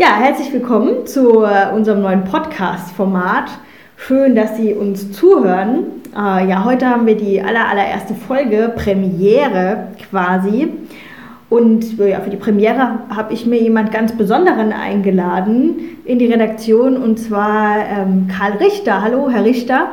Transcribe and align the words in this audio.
Ja, 0.00 0.16
herzlich 0.18 0.50
willkommen 0.50 1.06
zu 1.06 1.42
äh, 1.42 1.74
unserem 1.74 2.00
neuen 2.00 2.24
Podcast-Format. 2.24 3.50
Schön, 3.98 4.34
dass 4.34 4.56
Sie 4.56 4.72
uns 4.72 5.12
zuhören. 5.12 5.88
Äh, 6.16 6.48
ja, 6.48 6.64
heute 6.64 6.88
haben 6.88 7.04
wir 7.04 7.18
die 7.18 7.42
aller, 7.42 7.68
allererste 7.68 8.14
Folge, 8.14 8.72
Premiere 8.74 9.88
quasi. 10.08 10.68
Und 11.50 11.98
ja, 11.98 12.20
für 12.20 12.30
die 12.30 12.38
Premiere 12.38 13.00
habe 13.14 13.34
ich 13.34 13.44
mir 13.44 13.60
jemand 13.60 13.92
ganz 13.92 14.16
Besonderen 14.16 14.72
eingeladen 14.72 15.98
in 16.06 16.18
die 16.18 16.32
Redaktion 16.32 16.96
und 16.96 17.18
zwar 17.18 17.76
ähm, 17.80 18.26
Karl 18.34 18.52
Richter. 18.52 19.02
Hallo, 19.02 19.28
Herr 19.28 19.44
Richter. 19.44 19.88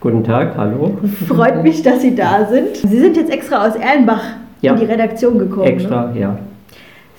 Guten 0.00 0.22
Tag, 0.22 0.54
hallo. 0.58 0.98
Freut 1.28 1.62
mich, 1.62 1.82
dass 1.82 2.02
Sie 2.02 2.14
da 2.14 2.44
sind. 2.44 2.76
Sie 2.76 2.98
sind 2.98 3.16
jetzt 3.16 3.32
extra 3.32 3.66
aus 3.66 3.74
Erlenbach 3.74 4.22
ja. 4.60 4.74
in 4.74 4.80
die 4.80 4.84
Redaktion 4.84 5.38
gekommen. 5.38 5.66
Extra, 5.66 6.08
ne? 6.08 6.20
ja. 6.20 6.38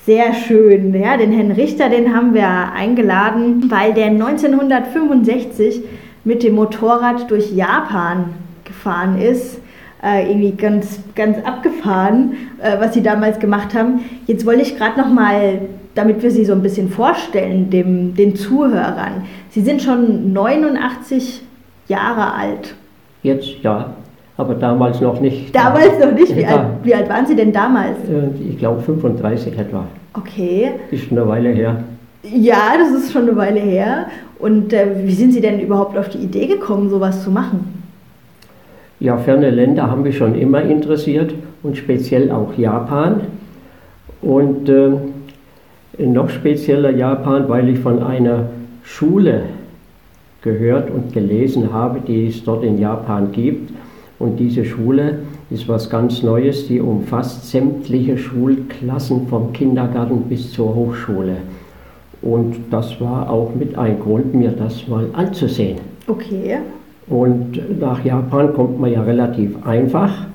Sehr 0.08 0.32
schön. 0.32 0.94
Ja, 0.94 1.18
den 1.18 1.32
Herrn 1.32 1.50
Richter, 1.50 1.90
den 1.90 2.16
haben 2.16 2.32
wir 2.32 2.48
eingeladen, 2.48 3.70
weil 3.70 3.92
der 3.92 4.06
1965 4.06 5.82
mit 6.24 6.42
dem 6.42 6.54
Motorrad 6.54 7.30
durch 7.30 7.52
Japan 7.52 8.30
gefahren 8.64 9.20
ist. 9.20 9.60
Äh, 10.02 10.30
irgendwie 10.30 10.52
ganz, 10.52 11.00
ganz 11.14 11.36
abgefahren, 11.44 12.38
äh, 12.62 12.80
was 12.80 12.94
sie 12.94 13.02
damals 13.02 13.38
gemacht 13.38 13.74
haben. 13.74 14.00
Jetzt 14.26 14.46
wollte 14.46 14.62
ich 14.62 14.78
gerade 14.78 14.98
noch 14.98 15.12
mal, 15.12 15.60
damit 15.94 16.22
wir 16.22 16.30
sie 16.30 16.46
so 16.46 16.54
ein 16.54 16.62
bisschen 16.62 16.88
vorstellen, 16.88 17.68
dem, 17.68 18.14
den 18.14 18.34
Zuhörern. 18.34 19.26
Sie 19.50 19.60
sind 19.60 19.82
schon 19.82 20.32
89 20.32 21.42
Jahre 21.86 22.32
alt. 22.32 22.74
Jetzt 23.22 23.62
ja, 23.62 23.94
aber 24.38 24.54
damals 24.54 25.00
noch 25.00 25.20
nicht. 25.20 25.54
Damals 25.54 25.98
noch 25.98 26.12
nicht? 26.12 26.34
Wie, 26.34 26.46
alt, 26.46 26.60
wie 26.84 26.94
alt 26.94 27.08
waren 27.08 27.26
Sie 27.26 27.34
denn 27.34 27.52
damals? 27.52 27.98
Äh, 28.08 28.48
ich 28.48 28.56
glaube 28.56 28.80
35 28.80 29.58
etwa. 29.58 29.84
Okay. 30.14 30.70
Ist 30.90 31.08
schon 31.08 31.18
eine 31.18 31.28
Weile 31.28 31.50
her. 31.50 31.82
Ja, 32.22 32.74
das 32.78 32.90
ist 32.92 33.12
schon 33.12 33.22
eine 33.22 33.36
Weile 33.36 33.60
her. 33.60 34.06
Und 34.38 34.72
äh, 34.72 34.86
wie 35.04 35.12
sind 35.12 35.32
Sie 35.32 35.40
denn 35.40 35.58
überhaupt 35.58 35.98
auf 35.98 36.08
die 36.08 36.18
Idee 36.18 36.46
gekommen, 36.46 36.88
sowas 36.88 37.24
zu 37.24 37.30
machen? 37.32 37.82
Ja, 39.00 39.16
ferne 39.16 39.50
Länder 39.50 39.90
haben 39.90 40.02
mich 40.02 40.16
schon 40.16 40.36
immer 40.36 40.62
interessiert 40.62 41.34
und 41.64 41.76
speziell 41.76 42.30
auch 42.30 42.56
Japan. 42.56 43.22
Und 44.22 44.68
äh, 44.68 44.90
noch 45.98 46.30
spezieller 46.30 46.90
Japan, 46.90 47.48
weil 47.48 47.68
ich 47.68 47.80
von 47.80 48.04
einer 48.04 48.50
Schule 48.84 49.42
gehört 50.42 50.90
und 50.90 51.12
gelesen 51.12 51.72
habe, 51.72 52.00
die 52.06 52.28
es 52.28 52.44
dort 52.44 52.62
in 52.62 52.78
Japan 52.78 53.32
gibt. 53.32 53.72
Und 54.18 54.38
diese 54.38 54.64
Schule 54.64 55.20
ist 55.50 55.68
was 55.68 55.88
ganz 55.88 56.22
Neues, 56.22 56.66
die 56.66 56.80
umfasst 56.80 57.50
sämtliche 57.50 58.18
Schulklassen 58.18 59.28
vom 59.28 59.52
Kindergarten 59.52 60.22
bis 60.22 60.52
zur 60.52 60.74
Hochschule. 60.74 61.36
Und 62.20 62.56
das 62.70 63.00
war 63.00 63.30
auch 63.30 63.54
mit 63.54 63.78
ein 63.78 64.00
Grund, 64.00 64.34
mir 64.34 64.50
das 64.50 64.88
mal 64.88 65.06
anzusehen. 65.12 65.78
Okay. 66.08 66.58
Und 67.06 67.80
nach 67.80 68.04
Japan 68.04 68.52
kommt 68.54 68.80
man 68.80 68.92
ja 68.92 69.02
relativ 69.02 69.64
einfach. 69.64 70.26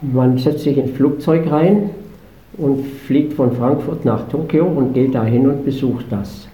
Man 0.00 0.38
setzt 0.38 0.60
sich 0.60 0.78
ins 0.78 0.92
Flugzeug 0.92 1.50
rein 1.50 1.90
und 2.56 2.84
fliegt 3.06 3.34
von 3.34 3.52
Frankfurt 3.52 4.04
nach 4.04 4.28
Tokio 4.28 4.64
und 4.64 4.94
geht 4.94 5.14
dahin 5.14 5.46
und 5.46 5.64
besucht 5.64 6.06
das. 6.10 6.48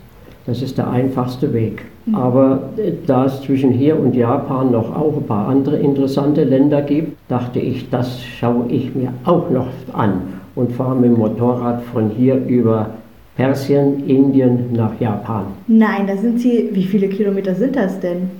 Das 0.48 0.62
ist 0.62 0.78
der 0.78 0.88
einfachste 0.88 1.52
Weg. 1.52 1.82
Mhm. 2.06 2.14
Aber 2.14 2.70
äh, 2.78 2.92
da 3.06 3.26
es 3.26 3.42
zwischen 3.42 3.70
hier 3.70 4.00
und 4.00 4.16
Japan 4.16 4.72
noch 4.72 4.96
auch 4.96 5.14
ein 5.14 5.26
paar 5.26 5.46
andere 5.46 5.76
interessante 5.76 6.42
Länder 6.42 6.80
gibt, 6.80 7.18
dachte 7.28 7.58
ich, 7.60 7.90
das 7.90 8.22
schaue 8.22 8.64
ich 8.70 8.94
mir 8.94 9.12
auch 9.26 9.50
noch 9.50 9.66
an 9.92 10.22
und 10.54 10.72
fahre 10.72 10.96
mit 10.96 11.10
dem 11.10 11.18
Motorrad 11.18 11.82
von 11.92 12.08
hier 12.08 12.36
über 12.46 12.88
Persien, 13.36 14.08
Indien 14.08 14.72
nach 14.72 14.98
Japan. 14.98 15.44
Nein, 15.66 16.06
da 16.06 16.16
sind 16.16 16.40
Sie, 16.40 16.70
wie 16.72 16.84
viele 16.84 17.08
Kilometer 17.08 17.54
sind 17.54 17.76
das 17.76 18.00
denn? 18.00 18.30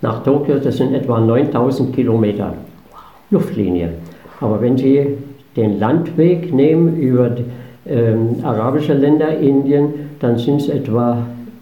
Nach 0.00 0.24
Tokio, 0.24 0.56
das 0.56 0.78
sind 0.78 0.94
etwa 0.94 1.20
9000 1.20 1.94
Kilometer 1.94 2.54
Luftlinie. 3.30 3.90
Aber 4.40 4.62
wenn 4.62 4.78
Sie 4.78 5.08
den 5.56 5.78
Landweg 5.78 6.54
nehmen 6.54 6.96
über 6.96 7.36
ähm, 7.86 8.36
arabische 8.42 8.94
Länder, 8.94 9.36
Indien, 9.36 9.92
dann 10.20 10.38
sind 10.38 10.62
es 10.62 10.70
etwa 10.70 11.18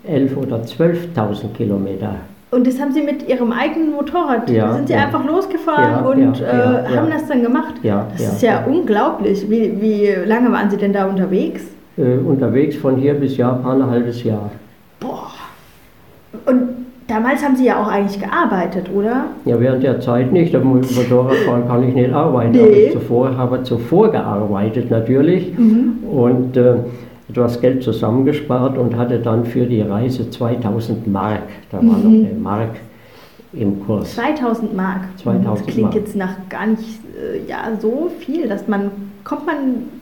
11.000 0.09 0.37
oder 0.37 0.57
12.000 0.59 1.53
Kilometer. 1.57 2.15
Und 2.51 2.67
das 2.67 2.81
haben 2.81 2.93
Sie 2.93 3.03
mit 3.03 3.29
Ihrem 3.29 3.53
eigenen 3.53 3.93
Motorrad, 3.93 4.49
ja, 4.49 4.73
sind 4.73 4.89
Sie 4.89 4.95
ja. 4.95 5.01
einfach 5.05 5.25
losgefahren 5.27 5.91
ja, 5.91 6.27
und 6.27 6.41
äh, 6.41 6.97
haben 6.97 7.11
das 7.11 7.29
dann 7.29 7.43
gemacht? 7.43 7.75
Ja, 7.83 8.07
das 8.13 8.35
ist 8.35 8.43
ja, 8.43 8.65
unglaublich. 8.65 9.49
Wie, 9.51 9.81
wie 9.81 10.09
lange 10.27 10.51
waren 10.51 10.71
Sie 10.71 10.79
denn 10.79 10.95
da 10.95 11.07
unterwegs? 11.07 11.63
Äh, 11.99 12.17
unterwegs 12.17 12.77
von 12.77 12.97
hier 12.97 13.15
bis 13.15 13.37
Japan 13.37 13.83
ein 13.83 13.91
halbes 13.91 14.25
Jahr. 14.25 14.51
Boah. 14.99 15.31
Und 16.47 16.87
damals 17.07 17.45
haben 17.45 17.57
Sie 17.57 17.67
ja 17.67 17.83
auch 17.83 17.89
eigentlich 17.89 18.19
gearbeitet, 18.19 18.89
oder? 18.95 19.27
Ja, 19.45 19.61
während 19.61 19.83
der 19.83 20.01
Zeit 20.01 20.33
nicht. 20.33 20.55
Am 20.55 20.65
Motorradfahren 20.65 21.69
kann 21.69 21.87
ich 21.87 21.95
nicht 21.95 22.13
arbeiten. 22.13 22.53
Nee. 22.53 22.61
Aber 22.61 22.71
ich 22.71 22.93
zuvor, 22.93 23.37
habe 23.37 23.63
zuvor 23.63 24.11
gearbeitet 24.11 24.91
natürlich. 24.91 25.53
Mhm. 25.59 25.99
Und 26.11 26.57
äh, 26.57 26.77
etwas 27.29 27.61
Geld 27.61 27.83
zusammengespart 27.83 28.79
und 28.79 28.97
hatte 28.97 29.19
dann 29.19 29.45
für 29.45 29.67
die 29.67 29.83
Reise 29.83 30.31
2000 30.31 31.07
Mark. 31.07 31.43
Da 31.71 31.77
war 31.79 31.83
noch 31.85 32.05
mhm. 32.05 32.27
eine 32.27 32.39
Mark 32.39 32.71
im 33.53 33.85
Kurs. 33.85 34.15
2000 34.15 34.75
Mark. 34.75 35.03
2000 35.23 35.47
das 35.47 35.67
klingt 35.67 35.83
Mark. 35.83 35.95
jetzt 35.95 36.17
nach 36.17 36.35
gar 36.49 36.67
nicht 36.67 37.01
äh, 37.17 37.49
ja, 37.49 37.65
so 37.81 38.11
viel, 38.19 38.49
dass 38.49 38.67
man 38.67 38.91
kommt 39.25 39.47
man 39.47 39.57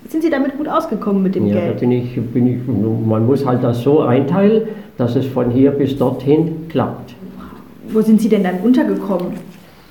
sind 0.08 0.22
Sie 0.22 0.30
damit 0.30 0.56
gut 0.56 0.68
ausgekommen 0.68 1.22
mit 1.22 1.34
dem 1.34 1.46
ja, 1.46 1.54
Geld? 1.54 1.74
Ja, 1.74 1.80
bin 1.80 1.92
ich, 1.92 2.20
bin 2.32 2.46
ich, 2.46 2.58
man 3.06 3.26
muss 3.26 3.44
halt 3.44 3.64
das 3.64 3.82
so 3.82 4.00
einteilen, 4.00 4.68
dass 4.98 5.16
es 5.16 5.26
von 5.26 5.50
hier 5.50 5.72
bis 5.72 5.98
dorthin 5.98 6.68
klappt. 6.68 7.14
Wo 7.88 8.00
sind 8.00 8.20
Sie 8.20 8.28
denn 8.28 8.44
dann 8.44 8.60
untergekommen? 8.62 9.32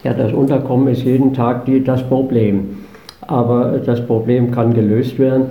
Ja, 0.03 0.13
das 0.13 0.31
Unterkommen 0.31 0.87
ist 0.87 1.03
jeden 1.03 1.33
Tag 1.33 1.65
die, 1.65 1.83
das 1.83 2.07
Problem. 2.07 2.77
Aber 3.21 3.79
das 3.85 4.05
Problem 4.05 4.51
kann 4.51 4.73
gelöst 4.73 5.17
werden 5.19 5.47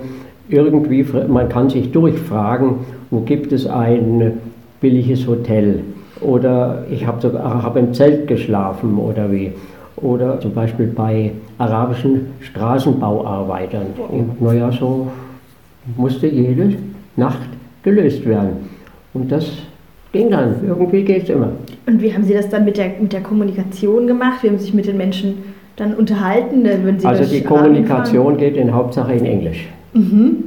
irgendwie, 0.49 1.05
man 1.27 1.49
kann 1.49 1.69
sich 1.69 1.91
durchfragen, 1.91 2.77
wo 3.11 3.21
gibt 3.21 3.51
es 3.51 3.67
ein 3.67 4.33
billiges 4.81 5.27
Hotel 5.27 5.83
oder 6.21 6.85
ich 6.89 7.05
habe 7.05 7.21
sogar 7.21 7.63
hab 7.63 7.75
im 7.75 7.93
Zelt 7.93 8.27
geschlafen 8.27 8.97
oder 8.97 9.31
wie. 9.31 9.51
Oder 9.97 10.39
zum 10.39 10.53
Beispiel 10.53 10.87
bei 10.87 11.31
arabischen 11.57 12.27
Straßenbauarbeitern. 12.41 13.87
Und 14.09 14.41
naja, 14.41 14.71
so 14.71 15.07
musste 15.95 16.27
jede 16.27 16.73
Nacht 17.15 17.47
gelöst 17.83 18.25
werden. 18.25 18.69
Und 19.13 19.31
das 19.31 19.49
ging 20.11 20.29
dann, 20.29 20.55
irgendwie 20.67 21.03
geht 21.03 21.23
es 21.23 21.29
immer. 21.29 21.49
Und 21.85 22.01
wie 22.01 22.13
haben 22.13 22.23
Sie 22.23 22.33
das 22.33 22.49
dann 22.49 22.65
mit 22.65 22.77
der, 22.77 22.91
mit 22.99 23.13
der 23.13 23.21
Kommunikation 23.21 24.07
gemacht? 24.07 24.43
Wie 24.43 24.49
haben 24.49 24.57
Sie 24.57 24.65
sich 24.65 24.73
mit 24.73 24.87
den 24.87 24.97
Menschen 24.97 25.35
dann 25.77 25.93
unterhalten? 25.93 26.63
Wenn 26.63 26.99
Sie 26.99 27.07
also 27.07 27.23
die 27.23 27.41
Kommunikation 27.41 28.37
geht 28.37 28.57
in 28.57 28.73
Hauptsache 28.73 29.13
in 29.13 29.25
Englisch. 29.25 29.69
Mhm. 29.95 30.43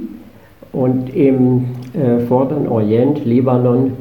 Und 0.71 1.15
im 1.15 1.65
äh, 1.93 2.19
Vorderen 2.27 2.67
Orient, 2.67 3.25
Libanon, 3.25 3.91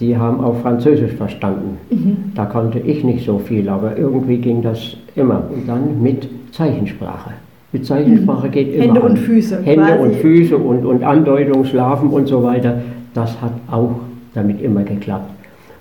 die 0.00 0.16
haben 0.16 0.40
auch 0.40 0.56
Französisch 0.62 1.12
verstanden. 1.12 1.78
Mhm. 1.90 2.16
Da 2.34 2.46
konnte 2.46 2.78
ich 2.78 3.04
nicht 3.04 3.26
so 3.26 3.38
viel, 3.38 3.68
aber 3.68 3.96
irgendwie 3.98 4.38
ging 4.38 4.62
das 4.62 4.96
immer. 5.14 5.42
Und 5.52 5.68
dann 5.68 6.02
mit 6.02 6.28
Zeichensprache. 6.52 7.30
Mit 7.72 7.86
Zeichensprache 7.86 8.46
mhm. 8.46 8.50
geht 8.52 8.74
immer. 8.74 8.84
Hände 8.84 9.00
und 9.00 9.18
Füße. 9.18 9.62
Hände 9.62 9.86
quasi. 9.86 10.02
und 10.02 10.14
Füße 10.16 10.56
und, 10.56 10.86
und 10.86 11.02
Andeutung, 11.02 11.64
Schlafen 11.64 12.08
und 12.10 12.28
so 12.28 12.42
weiter. 12.42 12.80
Das 13.14 13.40
hat 13.42 13.52
auch 13.70 13.96
damit 14.34 14.62
immer 14.62 14.82
geklappt. 14.82 15.30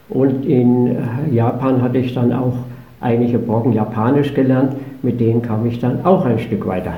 Und 0.10 0.46
in 0.46 0.88
äh, 0.88 0.96
Japan 1.32 1.82
hatte 1.82 2.00
ich 2.00 2.14
dann 2.14 2.34
auch 2.34 2.54
einige 3.00 3.38
Brocken 3.38 3.74
Japanisch 3.74 4.34
gelernt. 4.34 4.76
Mit 5.04 5.20
denen 5.20 5.42
kam 5.42 5.66
ich 5.66 5.80
dann 5.80 6.04
auch 6.06 6.26
ein 6.26 6.40
Stück 6.40 6.68
weiter. 6.68 6.94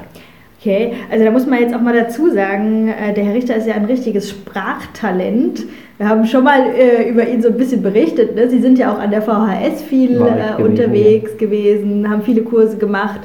Okay, 0.64 0.94
also 1.12 1.26
da 1.26 1.32
muss 1.32 1.46
man 1.46 1.60
jetzt 1.60 1.76
auch 1.76 1.82
mal 1.82 1.94
dazu 1.94 2.30
sagen, 2.30 2.88
äh, 2.88 3.14
der 3.14 3.26
Herr 3.26 3.34
Richter 3.34 3.58
ist 3.58 3.68
ja 3.68 3.74
ein 3.74 3.84
richtiges 3.84 4.30
Sprachtalent. 4.30 5.66
Wir 5.98 6.08
haben 6.08 6.26
schon 6.26 6.46
mal 6.46 6.68
äh, 6.68 7.10
über 7.10 7.28
ihn 7.28 7.42
so 7.42 7.50
ein 7.50 7.58
bisschen 7.58 7.84
berichtet. 7.84 8.34
Ne? 8.34 8.50
Sie 8.50 8.62
sind 8.62 8.80
ja 8.80 8.94
auch 8.94 8.98
an 8.98 9.12
der 9.12 9.22
VHS 9.22 9.82
viel 9.82 10.22
äh, 10.22 10.62
unterwegs 10.64 11.32
ja. 11.32 11.38
gewesen, 11.38 12.10
haben 12.10 12.22
viele 12.22 12.44
Kurse 12.44 12.78
gemacht. 12.78 13.20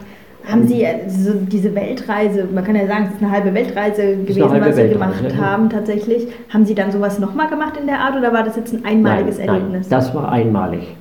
Haben 0.50 0.66
Sie 0.66 0.82
äh, 0.82 1.08
so 1.08 1.30
diese 1.34 1.76
Weltreise, 1.76 2.48
man 2.52 2.64
kann 2.64 2.74
ja 2.74 2.88
sagen, 2.88 3.04
es 3.06 3.14
ist 3.14 3.22
eine 3.22 3.30
halbe 3.30 3.54
Weltreise 3.54 4.16
gewesen, 4.16 4.42
was 4.42 4.52
Weltreise, 4.54 4.82
Sie 4.82 4.92
gemacht 4.94 5.24
ja. 5.28 5.36
haben 5.36 5.70
tatsächlich. 5.70 6.26
Haben 6.52 6.66
Sie 6.66 6.74
dann 6.74 6.90
sowas 6.90 7.20
nochmal 7.20 7.48
gemacht 7.48 7.74
in 7.80 7.86
der 7.86 8.00
Art 8.00 8.16
oder 8.16 8.32
war 8.32 8.42
das 8.42 8.56
jetzt 8.56 8.74
ein 8.74 8.84
einmaliges 8.84 9.38
nein, 9.38 9.48
Erlebnis? 9.48 9.88
Nein, 9.88 10.00
das 10.00 10.12
war 10.12 10.32
einmalig. 10.32 10.96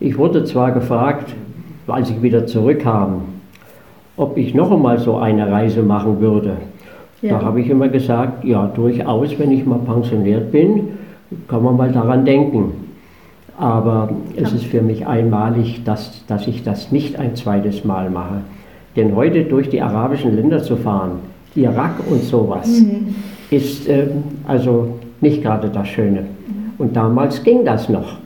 Ich 0.00 0.18
wurde 0.18 0.42
zwar 0.42 0.72
gefragt, 0.72 1.36
als 1.86 2.10
ich 2.10 2.20
wieder 2.20 2.48
zurückkam, 2.48 3.31
ob 4.16 4.36
ich 4.36 4.54
noch 4.54 4.70
einmal 4.70 4.98
so 4.98 5.16
eine 5.16 5.50
Reise 5.50 5.82
machen 5.82 6.20
würde. 6.20 6.56
Ja. 7.22 7.38
Da 7.38 7.44
habe 7.44 7.60
ich 7.60 7.70
immer 7.70 7.88
gesagt, 7.88 8.44
ja, 8.44 8.66
durchaus, 8.66 9.38
wenn 9.38 9.52
ich 9.52 9.64
mal 9.64 9.78
pensioniert 9.78 10.50
bin, 10.50 10.88
kann 11.48 11.62
man 11.62 11.76
mal 11.76 11.92
daran 11.92 12.24
denken. 12.24 12.72
Aber 13.56 14.10
ja. 14.36 14.42
es 14.42 14.52
ist 14.52 14.64
für 14.66 14.82
mich 14.82 15.06
einmalig, 15.06 15.84
dass, 15.84 16.24
dass 16.26 16.48
ich 16.48 16.64
das 16.64 16.90
nicht 16.90 17.18
ein 17.18 17.36
zweites 17.36 17.84
Mal 17.84 18.10
mache. 18.10 18.42
Denn 18.96 19.14
heute 19.14 19.44
durch 19.44 19.70
die 19.70 19.80
arabischen 19.80 20.34
Länder 20.36 20.62
zu 20.62 20.76
fahren, 20.76 21.20
Irak 21.54 21.94
und 22.10 22.22
sowas, 22.22 22.68
mhm. 22.68 23.14
ist, 23.50 23.88
äh, 23.88 24.08
also 24.46 24.98
nicht 25.20 25.42
gerade 25.42 25.68
das 25.68 25.88
Schöne. 25.88 26.24
Und 26.78 26.96
damals 26.96 27.42
ging 27.44 27.64
das 27.64 27.88
noch. 27.88 28.21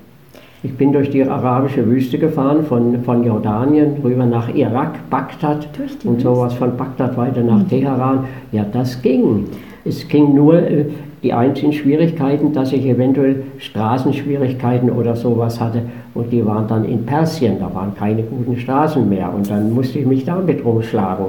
Ich 0.63 0.77
bin 0.77 0.93
durch 0.93 1.11
die 1.11 1.23
arabische 1.23 1.87
Wüste 1.87 2.19
gefahren, 2.19 2.65
von, 2.65 3.03
von 3.05 3.25
Jordanien 3.25 3.97
rüber 4.03 4.27
nach 4.27 4.53
Irak, 4.55 5.09
Bagdad 5.11 5.69
und 6.05 6.21
sowas 6.21 6.55
von 6.55 6.77
Bagdad 6.77 7.17
weiter 7.17 7.43
nach 7.43 7.63
Teheran. 7.69 8.25
Ja, 8.53 8.65
das 8.73 9.01
ging. 9.03 9.45
Es 9.85 10.09
ging 10.09 10.35
nur 10.35 10.55
äh, 10.55 10.87
die 11.23 11.33
einzigen 11.33 11.73
Schwierigkeiten, 11.73 12.53
dass 12.53 12.73
ich 12.73 12.85
eventuell 12.87 13.45
Straßenschwierigkeiten 13.59 14.91
oder 14.91 15.15
sowas 15.15 15.61
hatte 15.61 15.83
und 16.15 16.33
die 16.33 16.45
waren 16.45 16.67
dann 16.67 16.85
in 16.85 17.05
Persien, 17.05 17.59
da 17.61 17.73
waren 17.75 17.95
keine 17.95 18.23
guten 18.23 18.57
Straßen 18.57 19.09
mehr 19.09 19.33
und 19.33 19.49
dann 19.51 19.73
musste 19.73 19.99
ich 19.99 20.07
mich 20.07 20.25
damit 20.25 20.65
rumschlagen. 20.65 21.27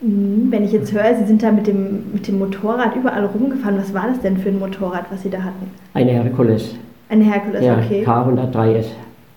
Mhm, 0.00 0.48
Wenn 0.50 0.64
ich 0.64 0.72
jetzt 0.72 0.92
höre, 0.92 1.14
Sie 1.18 1.24
sind 1.26 1.42
da 1.42 1.50
mit 1.50 1.66
dem, 1.66 2.04
mit 2.12 2.28
dem 2.28 2.38
Motorrad 2.38 2.94
überall 2.96 3.24
rumgefahren, 3.26 3.78
was 3.78 3.92
war 3.94 4.06
das 4.08 4.20
denn 4.20 4.36
für 4.36 4.50
ein 4.50 4.58
Motorrad, 4.58 5.06
was 5.10 5.22
Sie 5.22 5.30
da 5.30 5.38
hatten? 5.38 5.70
Eine 5.94 6.12
Herkules, 6.12 6.74
Ein 7.08 7.20
Herkules, 7.22 7.64
ja, 7.64 7.78
okay. 7.78 8.04
K103S. 8.04 8.86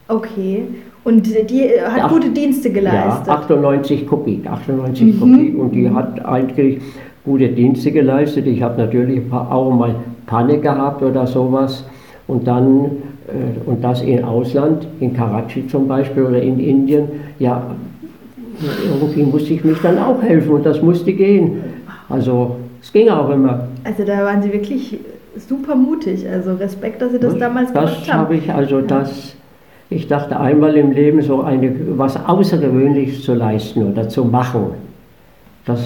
Okay. 0.07 0.63
Und 1.03 1.25
die 1.49 1.63
äh, 1.63 1.81
hat 1.81 1.97
Ja. 1.97 2.07
gute 2.07 2.29
Dienste 2.29 2.67
Ja, 2.69 2.73
geleistet. 2.75 3.29
98 3.29 4.07
Kubik, 4.07 4.45
98 4.47 5.19
Kubik 5.19 5.57
und 5.57 5.71
die 5.71 5.89
hat 5.89 6.23
eigentlich 6.25 6.79
gute 7.25 7.47
Dienste 7.49 7.91
geleistet. 7.91 8.45
Ich 8.47 8.61
habe 8.61 8.79
natürlich 8.79 9.21
auch 9.31 9.71
mal 9.71 9.95
Panne 10.27 10.59
gehabt 10.59 11.01
oder 11.01 11.25
sowas 11.25 11.85
und 12.27 12.45
dann, 12.45 12.85
äh, 13.27 13.69
und 13.69 13.83
das 13.83 14.01
im 14.01 14.23
Ausland, 14.25 14.85
in 14.99 15.13
Karachi 15.15 15.67
zum 15.67 15.87
Beispiel 15.87 16.23
oder 16.23 16.41
in 16.41 16.59
Indien, 16.59 17.07
ja, 17.39 17.63
irgendwie 18.93 19.23
musste 19.23 19.53
ich 19.53 19.63
mich 19.63 19.77
dann 19.81 19.97
auch 19.97 20.21
helfen 20.21 20.51
und 20.51 20.65
das 20.65 20.81
musste 20.81 21.13
gehen. 21.13 21.63
Also 22.09 22.57
es 22.81 22.91
ging 22.91 23.09
auch 23.09 23.29
immer. 23.29 23.67
Also 23.83 24.03
da 24.03 24.23
waren 24.23 24.41
Sie 24.43 24.53
wirklich 24.53 24.99
super 25.35 25.75
mutig. 25.75 26.25
Also 26.27 26.53
Respekt, 26.55 27.01
dass 27.01 27.11
Sie 27.11 27.19
das 27.19 27.37
damals 27.37 27.73
gemacht 27.73 27.97
Das 27.99 28.11
haben. 28.11 28.19
habe 28.19 28.35
ich 28.35 28.51
also 28.51 28.81
das. 28.81 29.35
Ich 29.89 30.07
dachte 30.07 30.39
einmal 30.39 30.77
im 30.77 30.91
Leben 30.91 31.21
so 31.21 31.41
eine, 31.41 31.73
was 31.97 32.15
Außergewöhnliches 32.25 33.23
zu 33.23 33.33
leisten 33.33 33.91
oder 33.91 34.07
zu 34.07 34.23
machen. 34.23 34.67
Das 35.65 35.81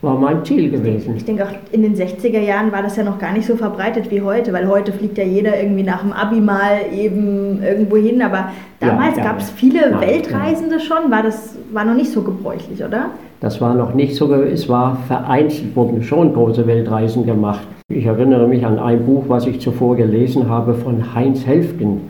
war 0.00 0.18
mein 0.18 0.44
Ziel 0.44 0.70
gewesen. 0.70 1.16
Ich 1.16 1.24
denke 1.24 1.44
auch 1.44 1.50
in 1.72 1.82
den 1.82 1.94
60er 1.94 2.40
Jahren 2.40 2.72
war 2.72 2.82
das 2.82 2.96
ja 2.96 3.04
noch 3.04 3.18
gar 3.18 3.32
nicht 3.32 3.46
so 3.46 3.56
verbreitet 3.56 4.10
wie 4.10 4.20
heute, 4.22 4.52
weil 4.52 4.68
heute 4.68 4.92
fliegt 4.92 5.18
ja 5.18 5.24
jeder 5.24 5.60
irgendwie 5.60 5.82
nach 5.82 6.00
dem 6.00 6.12
Abi 6.12 6.40
mal 6.40 6.80
eben 6.94 7.62
irgendwo 7.62 7.96
hin, 7.96 8.22
aber 8.22 8.50
damals 8.80 9.16
ja, 9.16 9.24
gab 9.24 9.38
es 9.40 9.48
ja. 9.48 9.54
viele 9.56 9.90
Nein, 9.90 10.00
Weltreisende 10.00 10.80
schon, 10.80 11.10
war 11.10 11.22
das 11.22 11.56
war 11.72 11.84
noch 11.84 11.94
nicht 11.94 12.12
so 12.12 12.22
gebräuchlich, 12.22 12.82
oder? 12.84 13.10
Das 13.40 13.60
war 13.60 13.74
noch 13.74 13.94
nicht 13.94 14.14
so, 14.14 14.32
es 14.34 14.68
war 14.68 14.96
vereinzelt, 15.06 15.74
wurden 15.74 16.02
schon 16.02 16.32
große 16.32 16.66
Weltreisen 16.66 17.26
gemacht. 17.26 17.66
Ich 17.92 18.06
erinnere 18.06 18.48
mich 18.48 18.64
an 18.64 18.78
ein 18.78 19.04
Buch, 19.04 19.24
was 19.28 19.46
ich 19.46 19.60
zuvor 19.60 19.94
gelesen 19.94 20.48
habe 20.48 20.72
von 20.72 21.14
Heinz 21.14 21.44
Helfgen. 21.46 22.00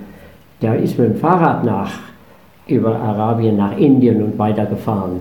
Der 0.62 0.78
ist 0.78 0.96
mit 1.00 1.08
dem 1.08 1.16
Fahrrad 1.16 1.64
nach, 1.64 1.90
über 2.68 2.94
Arabien 2.94 3.56
nach 3.56 3.76
Indien 3.76 4.22
und 4.22 4.38
weitergefahren. 4.38 5.18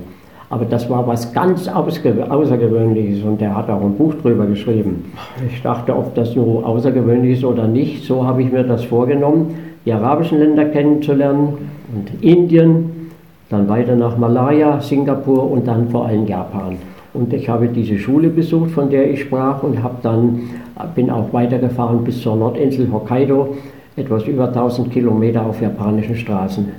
Aber 0.52 0.66
das 0.66 0.88
war 0.92 1.08
was 1.08 1.34
ganz 1.34 1.68
Außergewöhnliches 1.68 3.24
und 3.24 3.42
der 3.42 3.58
hat 3.58 3.68
auch 3.68 3.82
ein 3.82 3.98
Buch 3.98 4.14
drüber 4.22 4.46
geschrieben. 4.46 5.12
Ich 5.52 5.60
dachte, 5.64 5.98
ob 5.98 6.14
das 6.14 6.36
nur 6.36 6.64
außergewöhnlich 6.64 7.40
ist 7.40 7.46
oder 7.46 7.66
nicht, 7.66 8.04
so 8.04 8.24
habe 8.24 8.44
ich 8.44 8.52
mir 8.52 8.64
das 8.64 8.84
vorgenommen, 8.84 9.56
die 9.88 9.92
arabischen 9.92 10.38
Länder 10.38 10.66
kennenzulernen 10.66 11.72
und 11.96 12.24
Indien, 12.24 13.10
dann 13.50 13.68
weiter 13.68 13.96
nach 13.96 14.20
Malaya, 14.20 14.80
Singapur 14.82 15.50
und 15.52 15.68
dann 15.68 15.90
vor 15.90 16.06
allem 16.06 16.28
Japan. 16.28 16.78
Und 17.14 17.32
ich 17.32 17.48
habe 17.48 17.68
diese 17.68 17.98
Schule 18.00 18.30
besucht, 18.30 18.72
von 18.72 18.90
der 18.90 19.12
ich 19.12 19.22
sprach 19.22 19.62
und 19.62 19.84
habe 19.84 19.98
dann, 20.02 20.42
bin 20.96 21.10
auch 21.10 21.32
weitergefahren 21.32 22.04
bis 22.04 22.22
zur 22.22 22.36
Nordinsel 22.36 22.92
Hokkaido, 22.92 23.56
etwas 23.96 24.26
über 24.26 24.48
1000 24.48 24.92
Kilometer 24.92 25.46
auf 25.46 25.62
japanischen 25.62 26.16
Straßen. 26.16 26.72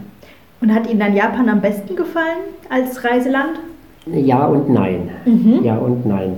Und 0.60 0.74
hat 0.74 0.90
Ihnen 0.90 1.00
dann 1.00 1.14
Japan 1.14 1.48
am 1.48 1.60
besten 1.60 1.94
gefallen 1.94 2.42
als 2.68 3.04
Reiseland? 3.04 3.60
Ja 4.06 4.46
und 4.46 4.68
nein. 4.70 5.10
Ja 5.62 5.76
und 5.76 6.04
nein. 6.06 6.32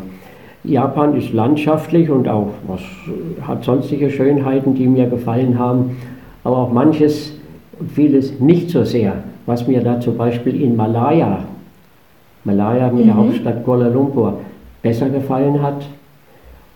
Japan 0.63 1.17
ist 1.17 1.33
landschaftlich 1.33 2.11
und 2.11 2.29
auch 2.29 2.49
was 2.67 2.81
hat 3.47 3.65
sonstige 3.65 4.11
Schönheiten, 4.11 4.75
die 4.75 4.87
mir 4.87 5.07
gefallen 5.07 5.59
haben, 5.59 5.97
aber 6.45 6.59
auch 6.59 6.73
manches 6.73 7.33
vieles 7.95 8.41
nicht 8.41 8.71
so 8.71 8.85
sehr, 8.85 9.15
was 9.47 9.67
mir 9.69 9.81
da 9.81 10.01
zum 10.01 10.17
Beispiel 10.17 10.61
in 10.61 10.77
Malaya, 10.77 11.45
Malaya 12.47 12.91
mit 12.91 13.07
der 13.07 13.17
Hauptstadt 13.17 13.65
Kuala 13.65 13.89
Lumpur, 13.89 14.39
besser 14.83 15.11
gefallen 15.11 15.61
hat. 15.61 15.87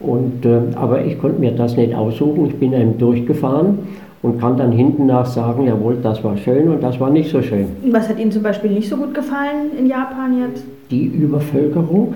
Und, 0.01 0.45
äh, 0.45 0.61
aber 0.77 1.03
ich 1.05 1.19
konnte 1.19 1.41
mir 1.41 1.53
das 1.53 1.77
nicht 1.77 1.95
aussuchen. 1.95 2.47
Ich 2.47 2.57
bin 2.57 2.75
eben 2.75 2.99
durchgefahren 2.99 3.79
und 4.23 4.39
kann 4.39 4.59
dann 4.59 4.73
hinten 4.73 5.07
nach 5.07 5.25
sagen, 5.25 5.67
jawohl, 5.67 5.97
das 6.03 6.23
war 6.23 6.37
schön 6.37 6.69
und 6.69 6.83
das 6.83 7.01
war 7.01 7.09
nicht 7.09 7.31
so 7.31 7.41
schön. 7.41 7.67
Was 7.91 8.09
hat 8.09 8.19
Ihnen 8.19 8.31
zum 8.31 8.43
Beispiel 8.43 8.71
nicht 8.71 8.89
so 8.89 8.97
gut 8.99 9.15
gefallen 9.15 9.71
in 9.79 9.87
Japan 9.87 10.39
jetzt? 10.39 10.65
die 10.91 11.07
Übervölkerung, 11.07 12.15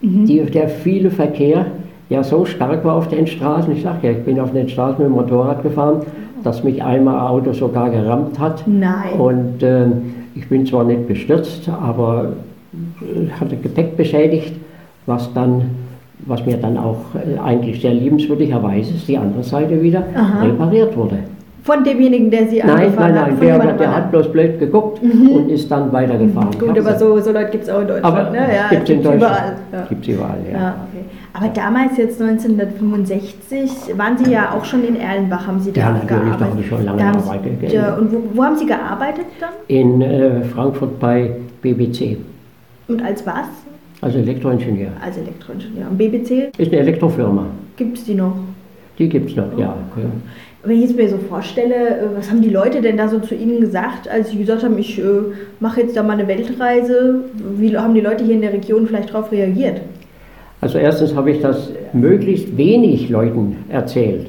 die, 0.00 0.40
der 0.40 0.68
viele 0.68 1.10
Verkehr 1.10 1.66
ja 2.08 2.22
so 2.22 2.44
stark 2.44 2.84
war 2.84 2.96
auf 2.96 3.08
den 3.08 3.26
Straßen. 3.26 3.72
Ich 3.72 3.82
sage 3.82 4.06
ja, 4.06 4.10
ich 4.12 4.24
bin 4.24 4.38
auf 4.40 4.52
den 4.52 4.68
Straßen 4.68 4.98
mit 4.98 5.06
dem 5.06 5.12
Motorrad 5.12 5.62
gefahren, 5.62 6.02
dass 6.42 6.64
mich 6.64 6.82
einmal 6.82 7.16
ein 7.16 7.26
Auto 7.26 7.52
sogar 7.52 7.90
gerammt 7.90 8.38
hat. 8.38 8.64
Nein. 8.66 9.18
Und 9.18 9.62
äh, 9.62 9.86
ich 10.34 10.48
bin 10.48 10.66
zwar 10.66 10.84
nicht 10.84 11.08
gestürzt, 11.08 11.68
aber 11.68 12.32
hatte 13.40 13.56
Gepäck 13.56 13.96
beschädigt, 13.96 14.54
was 15.06 15.32
dann 15.34 15.70
was 16.26 16.44
mir 16.46 16.56
dann 16.56 16.76
auch 16.78 16.98
äh, 17.14 17.38
eigentlich 17.38 17.80
sehr 17.80 17.94
liebenswürdigerweise 17.94 18.94
ist 18.94 19.08
die 19.08 19.18
andere 19.18 19.42
Seite 19.42 19.82
wieder 19.82 20.04
Aha. 20.14 20.44
repariert 20.44 20.96
wurde. 20.96 21.18
Von 21.64 21.84
demjenigen, 21.84 22.28
der 22.28 22.48
Sie 22.48 22.58
Nein, 22.58 22.70
angefahren 22.70 23.14
nein, 23.14 23.20
hat? 23.20 23.26
nein, 23.28 23.36
von 23.58 23.66
der, 23.66 23.76
der 23.76 23.96
hat 23.96 24.10
bloß 24.10 24.32
blöd 24.32 24.58
geguckt 24.58 25.00
und 25.00 25.48
ist 25.48 25.70
dann 25.70 25.92
weitergefahren. 25.92 26.58
Gut, 26.58 26.76
aber 26.76 26.98
so, 26.98 27.20
so 27.20 27.30
Leute 27.30 27.52
gibt 27.52 27.64
es 27.64 27.70
auch 27.70 27.82
in 27.82 27.86
Deutschland. 27.86 28.04
Aber 28.16 28.30
ne? 28.30 28.38
ja, 28.38 28.68
gibt's 28.68 28.90
in 28.90 28.96
Deutschland. 28.96 29.16
überall. 29.22 29.52
Ja. 29.72 29.86
Gibt 29.88 30.08
es 30.08 30.14
überall, 30.14 30.38
ja. 30.50 30.58
Ja, 30.58 30.74
okay. 30.88 31.04
Aber 31.34 31.48
damals, 31.54 31.96
jetzt 31.98 32.20
1965, 32.20 33.96
waren 33.96 34.18
Sie 34.18 34.32
ja 34.32 34.52
auch 34.56 34.64
schon 34.64 34.84
in 34.84 34.96
Erlenbach, 34.96 35.46
haben 35.46 35.60
Sie 35.60 35.72
da 35.72 35.80
Ja, 35.80 35.90
natürlich, 35.92 36.08
da 36.08 36.16
gearbeitet? 36.16 36.50
habe 36.50 36.60
ich 36.60 36.66
schon 36.66 36.84
lange 36.84 36.98
gearbeitet. 36.98 37.72
Ja, 37.72 37.94
und 37.94 38.12
wo, 38.12 38.22
wo 38.34 38.44
haben 38.44 38.56
Sie 38.56 38.66
gearbeitet 38.66 39.26
dann? 39.38 39.50
In 39.68 40.02
äh, 40.02 40.42
Frankfurt 40.42 40.98
bei 40.98 41.30
BBC, 41.62 42.16
Und 42.88 43.02
als 43.02 43.26
was? 43.26 43.46
also 44.00 44.18
Elektroingenieur. 44.18 44.90
Als 45.02 45.16
Elektroingenieur. 45.16 45.86
Und 45.88 45.96
BBC, 45.96 46.50
Ist 46.58 46.72
eine 46.72 46.80
Elektrofirma. 46.80 47.46
gibt 47.76 47.98
es 47.98 48.04
die 48.04 48.14
noch? 48.14 48.34
Die 48.98 49.08
gibt 49.08 49.30
es 49.30 49.36
noch, 49.36 49.56
ja. 49.56 49.76
ja. 49.96 50.02
Wenn 50.64 50.76
ich 50.76 50.82
jetzt 50.82 50.96
mir 50.96 51.08
so 51.08 51.18
vorstelle, 51.18 51.74
äh, 51.74 52.16
was 52.16 52.30
haben 52.30 52.42
die 52.42 52.50
Leute 52.50 52.80
denn 52.80 52.96
da 52.96 53.08
so 53.08 53.18
zu 53.20 53.34
Ihnen 53.34 53.60
gesagt, 53.60 54.08
als 54.08 54.30
Sie 54.30 54.38
gesagt 54.38 54.62
haben, 54.64 54.76
ich 54.78 54.98
äh, 54.98 55.04
mache 55.60 55.80
jetzt 55.82 55.96
da 55.96 56.02
mal 56.02 56.12
eine 56.12 56.28
Weltreise? 56.28 57.24
Wie 57.56 57.76
haben 57.76 57.94
die 57.94 58.00
Leute 58.00 58.24
hier 58.24 58.34
in 58.34 58.42
der 58.42 58.52
Region 58.52 58.86
vielleicht 58.86 59.10
darauf 59.14 59.32
reagiert? 59.32 59.80
Also 60.60 60.78
erstens 60.78 61.14
habe 61.14 61.30
ich 61.30 61.40
das 61.40 61.70
möglichst 61.92 62.56
wenig 62.56 63.08
Leuten 63.08 63.56
erzählt. 63.68 64.26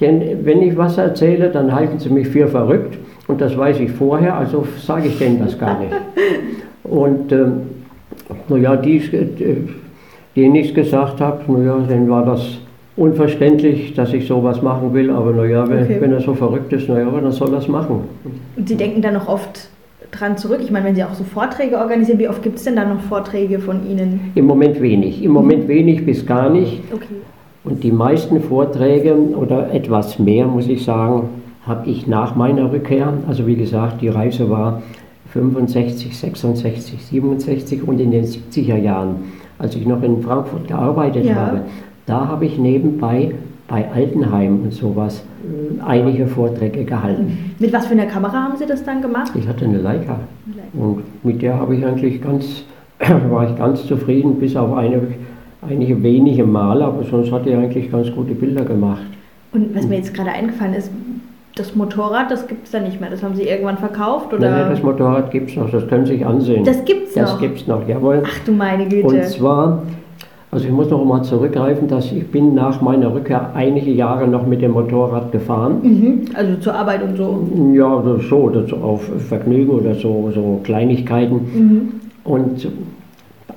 Denn 0.00 0.44
wenn 0.44 0.62
ich 0.62 0.76
was 0.76 0.98
erzähle, 0.98 1.50
dann 1.50 1.74
halten 1.74 1.98
sie 1.98 2.10
mich 2.10 2.28
für 2.28 2.48
verrückt 2.48 2.98
und 3.28 3.40
das 3.40 3.56
weiß 3.56 3.80
ich 3.80 3.90
vorher, 3.90 4.36
also 4.36 4.66
sage 4.78 5.08
ich 5.08 5.18
denen 5.18 5.38
das 5.40 5.58
gar 5.58 5.78
nicht. 5.78 5.92
Und 6.84 7.32
ähm, 7.32 7.62
naja, 8.48 8.76
die, 8.76 8.96
äh, 8.96 9.56
denen 10.34 10.54
ich 10.54 10.68
es 10.68 10.74
gesagt 10.74 11.20
habe, 11.20 11.50
naja, 11.52 11.78
denen 11.88 12.08
war 12.08 12.24
das 12.24 12.58
unverständlich, 12.96 13.94
dass 13.94 14.12
ich 14.12 14.26
sowas 14.26 14.62
machen 14.62 14.92
will, 14.94 15.10
aber 15.10 15.32
naja, 15.32 15.68
wenn, 15.68 15.84
Okay. 15.84 15.96
wenn 16.00 16.12
er 16.12 16.20
so 16.20 16.34
verrückt 16.34 16.72
ist, 16.72 16.88
naja, 16.88 17.08
dann 17.10 17.32
soll 17.32 17.52
er 17.52 17.58
es 17.58 17.68
machen. 17.68 18.00
Und 18.56 18.68
Sie 18.68 18.76
denken 18.76 19.02
da 19.02 19.10
noch 19.12 19.28
oft 19.28 19.68
dran 20.12 20.36
zurück? 20.38 20.60
Ich 20.62 20.70
meine, 20.70 20.86
wenn 20.86 20.94
Sie 20.94 21.04
auch 21.04 21.14
so 21.14 21.24
Vorträge 21.24 21.78
organisieren, 21.78 22.18
wie 22.18 22.28
oft 22.28 22.42
gibt 22.42 22.56
es 22.56 22.64
denn 22.64 22.76
da 22.76 22.84
noch 22.84 23.00
Vorträge 23.00 23.58
von 23.58 23.86
Ihnen? 23.88 24.32
Im 24.34 24.46
Moment 24.46 24.80
wenig, 24.80 25.22
im 25.22 25.32
Moment 25.32 25.68
wenig 25.68 26.06
bis 26.06 26.24
gar 26.24 26.48
nicht. 26.48 26.82
Okay. 26.92 27.04
Und 27.64 27.82
die 27.82 27.92
meisten 27.92 28.40
Vorträge 28.40 29.14
oder 29.14 29.72
etwas 29.74 30.18
mehr, 30.18 30.46
muss 30.46 30.68
ich 30.68 30.84
sagen, 30.84 31.28
habe 31.66 31.90
ich 31.90 32.06
nach 32.06 32.36
meiner 32.36 32.72
Rückkehr, 32.72 33.12
also 33.26 33.46
wie 33.46 33.56
gesagt, 33.56 34.00
die 34.00 34.08
Reise 34.08 34.48
war 34.48 34.82
65, 35.36 36.16
66, 36.16 37.04
67 37.06 37.86
und 37.86 38.00
in 38.00 38.10
den 38.10 38.24
70er 38.24 38.76
Jahren, 38.76 39.16
als 39.58 39.74
ich 39.76 39.86
noch 39.86 40.02
in 40.02 40.22
Frankfurt 40.22 40.66
gearbeitet 40.68 41.24
Ja. 41.26 41.34
habe, 41.34 41.60
da 42.06 42.26
habe 42.28 42.46
ich 42.46 42.58
nebenbei 42.58 43.32
bei 43.68 43.84
Altenheim 43.92 44.60
und 44.62 44.72
sowas 44.72 45.24
äh, 45.44 45.82
einige 45.82 46.26
Vorträge 46.26 46.84
gehalten. 46.84 47.54
Mit 47.58 47.72
was 47.72 47.86
für 47.86 47.92
einer 47.92 48.06
Kamera 48.06 48.44
haben 48.44 48.56
Sie 48.56 48.66
das 48.66 48.84
dann 48.84 49.02
gemacht? 49.02 49.32
Ich 49.34 49.46
hatte 49.46 49.64
eine 49.64 49.78
Leica 49.78 50.20
und 50.74 51.02
mit 51.24 51.42
der 51.42 51.58
habe 51.58 51.74
ich 51.76 51.84
eigentlich 51.84 52.22
ganz, 52.22 52.64
war 53.30 53.50
ich 53.50 53.56
ganz 53.56 53.84
zufrieden, 53.86 54.36
bis 54.36 54.54
auf 54.56 54.72
eine, 54.76 55.00
einige 55.68 56.00
wenige 56.02 56.44
Male, 56.44 56.84
aber 56.84 57.02
sonst 57.04 57.32
hatte 57.32 57.50
ich 57.50 57.56
eigentlich 57.56 57.90
ganz 57.90 58.10
gute 58.12 58.34
Bilder 58.34 58.64
gemacht. 58.64 59.02
Und 59.52 59.74
was 59.74 59.86
mir 59.88 59.96
jetzt 59.96 60.12
gerade 60.14 60.30
eingefallen 60.30 60.74
ist, 60.74 60.90
das 61.56 61.74
Motorrad, 61.74 62.30
das 62.30 62.46
gibt 62.46 62.66
es 62.66 62.70
da 62.70 62.80
nicht 62.80 63.00
mehr. 63.00 63.10
Das 63.10 63.22
haben 63.22 63.34
Sie 63.34 63.42
irgendwann 63.44 63.78
verkauft? 63.78 64.32
Oder? 64.32 64.50
Nein, 64.50 64.70
das 64.70 64.82
Motorrad 64.82 65.30
gibt 65.30 65.50
es 65.50 65.56
noch, 65.56 65.70
das 65.70 65.88
können 65.88 66.04
Sie 66.04 66.12
sich 66.12 66.26
ansehen. 66.26 66.64
Das 66.64 66.84
gibt's 66.84 67.14
Das 67.14 67.32
noch? 67.32 67.40
gibt 67.40 67.58
es 67.58 67.66
noch, 67.66 67.88
jawohl. 67.88 68.22
Ach 68.24 68.38
du 68.44 68.52
meine 68.52 68.86
Güte. 68.86 69.06
Und 69.06 69.24
zwar, 69.24 69.82
Also 70.50 70.66
ich 70.66 70.72
muss 70.72 70.90
noch 70.90 71.02
mal 71.04 71.22
zurückgreifen, 71.22 71.88
dass 71.88 72.12
ich 72.12 72.30
bin 72.30 72.54
nach 72.54 72.80
meiner 72.82 73.12
Rückkehr 73.12 73.50
einige 73.54 73.90
Jahre 73.90 74.28
noch 74.28 74.46
mit 74.46 74.60
dem 74.60 74.72
Motorrad 74.72 75.32
gefahren. 75.32 75.78
Mhm. 75.82 76.20
Also 76.34 76.56
zur 76.56 76.74
Arbeit 76.74 77.02
und 77.02 77.16
so. 77.16 77.48
Ja, 77.74 78.02
so, 78.04 78.52
so 78.66 78.76
auf 78.76 79.10
Vergnügen 79.28 79.70
oder 79.70 79.94
so, 79.94 80.30
so 80.34 80.60
Kleinigkeiten. 80.62 81.34
Mhm. 81.34 81.88
Und 82.24 82.68